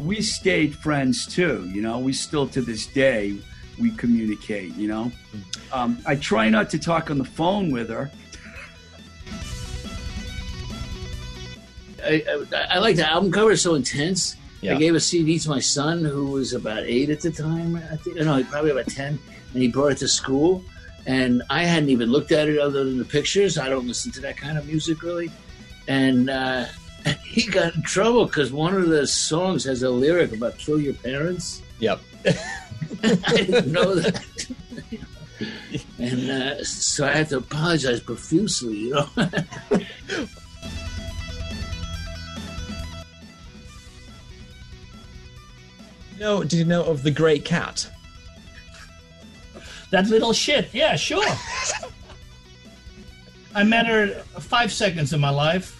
we 0.00 0.22
stayed 0.22 0.74
friends 0.74 1.26
too. 1.26 1.68
You 1.72 1.82
know, 1.82 1.98
we 1.98 2.12
still 2.12 2.48
to 2.48 2.62
this 2.62 2.86
day 2.86 3.36
we 3.78 3.90
communicate. 3.92 4.74
You 4.76 4.88
know, 4.88 5.12
um, 5.72 5.98
I 6.06 6.16
try 6.16 6.48
not 6.48 6.70
to 6.70 6.78
talk 6.78 7.10
on 7.10 7.18
the 7.18 7.24
phone 7.24 7.70
with 7.70 7.90
her. 7.90 8.10
I, 12.04 12.24
I, 12.52 12.76
I 12.76 12.78
like 12.78 12.96
the 12.96 13.08
album 13.08 13.30
cover; 13.32 13.52
it's 13.52 13.62
so 13.62 13.74
intense. 13.74 14.36
Yeah. 14.60 14.74
I 14.74 14.76
gave 14.76 14.94
a 14.94 15.00
CD 15.00 15.38
to 15.38 15.48
my 15.48 15.60
son, 15.60 16.04
who 16.04 16.26
was 16.26 16.52
about 16.52 16.82
eight 16.82 17.08
at 17.08 17.20
the 17.20 17.30
time. 17.30 17.76
I 17.76 17.96
think, 17.96 18.16
no, 18.16 18.44
probably 18.44 18.70
about 18.72 18.88
ten, 18.88 19.18
and 19.52 19.62
he 19.62 19.68
brought 19.68 19.92
it 19.92 19.98
to 19.98 20.08
school. 20.08 20.62
And 21.06 21.42
I 21.48 21.64
hadn't 21.64 21.88
even 21.88 22.10
looked 22.10 22.30
at 22.30 22.48
it 22.48 22.58
other 22.58 22.84
than 22.84 22.98
the 22.98 23.04
pictures. 23.04 23.58
I 23.58 23.68
don't 23.68 23.86
listen 23.86 24.12
to 24.12 24.20
that 24.20 24.36
kind 24.36 24.58
of 24.58 24.66
music 24.66 25.02
really. 25.02 25.30
And 25.88 26.28
uh, 26.28 26.66
he 27.24 27.46
got 27.46 27.74
in 27.74 27.82
trouble 27.82 28.26
because 28.26 28.52
one 28.52 28.74
of 28.74 28.88
the 28.88 29.06
songs 29.06 29.64
has 29.64 29.82
a 29.82 29.90
lyric 29.90 30.32
about 30.32 30.58
kill 30.58 30.80
your 30.80 30.94
parents. 30.94 31.62
Yep. 31.78 32.00
I 33.02 33.36
didn't 33.36 33.72
know 33.72 33.94
that. 33.94 34.46
and 35.98 36.30
uh, 36.30 36.64
so 36.64 37.06
I 37.06 37.12
had 37.12 37.28
to 37.30 37.38
apologize 37.38 38.00
profusely, 38.00 38.76
you 38.76 38.90
know. 38.90 39.08
No, 46.20 46.42
did 46.42 46.52
you 46.52 46.66
know 46.66 46.84
of 46.84 47.02
the 47.02 47.10
Great 47.10 47.46
Kat? 47.46 47.90
That 49.90 50.06
little 50.08 50.34
shit. 50.34 50.68
Yeah, 50.74 50.94
sure. 50.94 51.24
I 53.54 53.64
met 53.64 53.86
her 53.86 54.08
five 54.38 54.70
seconds 54.70 55.14
in 55.14 55.20
my 55.20 55.30
life. 55.30 55.74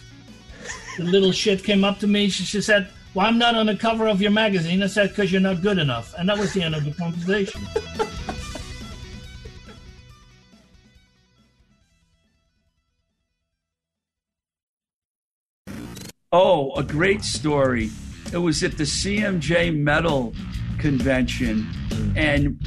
The 0.97 1.05
little 1.05 1.31
shit 1.31 1.63
came 1.63 1.85
up 1.85 1.99
to 1.99 2.07
me. 2.07 2.31
She, 2.31 2.45
she 2.45 2.63
said, 2.63 2.89
Well, 3.13 3.27
I'm 3.27 3.37
not 3.37 3.55
on 3.55 3.67
the 3.67 3.77
cover 3.77 4.09
of 4.09 4.23
your 4.23 4.31
magazine. 4.31 4.83
I 4.83 4.87
said, 4.87 5.11
Because 5.11 5.31
you're 5.31 5.43
not 5.43 5.61
good 5.61 5.77
enough. 5.77 6.15
And 6.17 6.27
that 6.31 6.39
was 6.39 6.55
the 6.55 6.63
end 6.63 6.75
of 6.75 6.87
the 6.87 6.93
conversation. 6.93 7.61
Oh, 16.33 16.75
a 16.77 16.83
great 16.83 17.25
story. 17.25 17.91
It 18.33 18.39
was 18.39 18.63
at 18.63 18.77
the 18.79 18.85
CMJ 18.85 19.77
Metal 19.77 20.33
convention, 20.79 21.69
and 22.15 22.59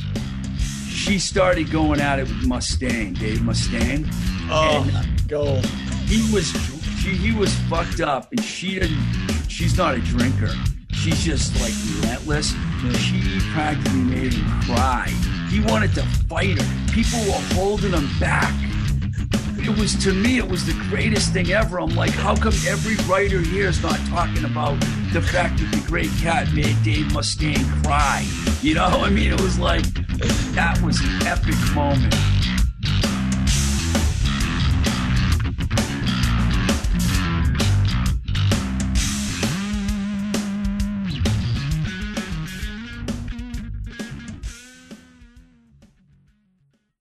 she 0.60 1.18
started 1.18 1.72
going 1.72 2.02
at 2.02 2.20
it 2.20 2.24
with 2.24 2.46
Mustaine, 2.46 3.18
Dave 3.18 3.40
Mustaine. 3.40 4.06
Oh, 4.50 4.90
and 4.94 5.28
gold. 5.30 5.66
He 6.06 6.22
was 6.34 6.52
she, 7.02 7.12
he 7.16 7.32
was 7.32 7.54
fucked 7.70 8.02
up, 8.02 8.32
and 8.32 8.44
she 8.44 8.80
didn't. 8.80 8.98
She's 9.48 9.78
not 9.78 9.96
a 9.96 10.00
drinker. 10.00 10.52
She's 10.92 11.24
just 11.24 11.60
like 11.62 11.74
relentless. 12.02 12.54
She 13.00 13.22
practically 13.54 14.00
made 14.00 14.34
him 14.34 14.62
cry. 14.62 15.08
He 15.50 15.62
wanted 15.62 15.94
to 15.96 16.04
fight 16.28 16.62
her. 16.62 16.94
People 16.94 17.20
were 17.20 17.42
holding 17.56 17.94
him 17.94 18.10
back 18.20 18.54
it 19.64 19.78
was 19.80 19.96
to 20.04 20.14
me 20.14 20.38
it 20.38 20.48
was 20.48 20.66
the 20.66 20.74
greatest 20.90 21.32
thing 21.34 21.52
ever. 21.52 21.80
I'm 21.80 21.96
like 21.96 22.12
how 22.12 22.36
come 22.36 22.54
every 22.68 22.96
writer 23.06 23.40
here 23.40 23.68
is 23.68 23.82
not 23.82 23.98
talking 24.08 24.46
about 24.46 24.80
the 25.14 25.22
fact 25.22 25.60
that 25.60 25.72
the 25.72 25.84
Great 25.88 26.10
Kat 26.22 26.52
made 26.54 26.82
dave 26.84 27.08
mustaine 27.08 27.64
cry? 27.84 28.26
You 28.62 28.76
know 28.76 28.86
i 29.08 29.10
mean 29.10 29.32
it 29.32 29.42
was 29.42 29.60
like 29.60 29.84
that 30.54 30.80
was 30.82 31.00
an 31.02 31.28
epic 31.28 31.56
moment 31.74 32.14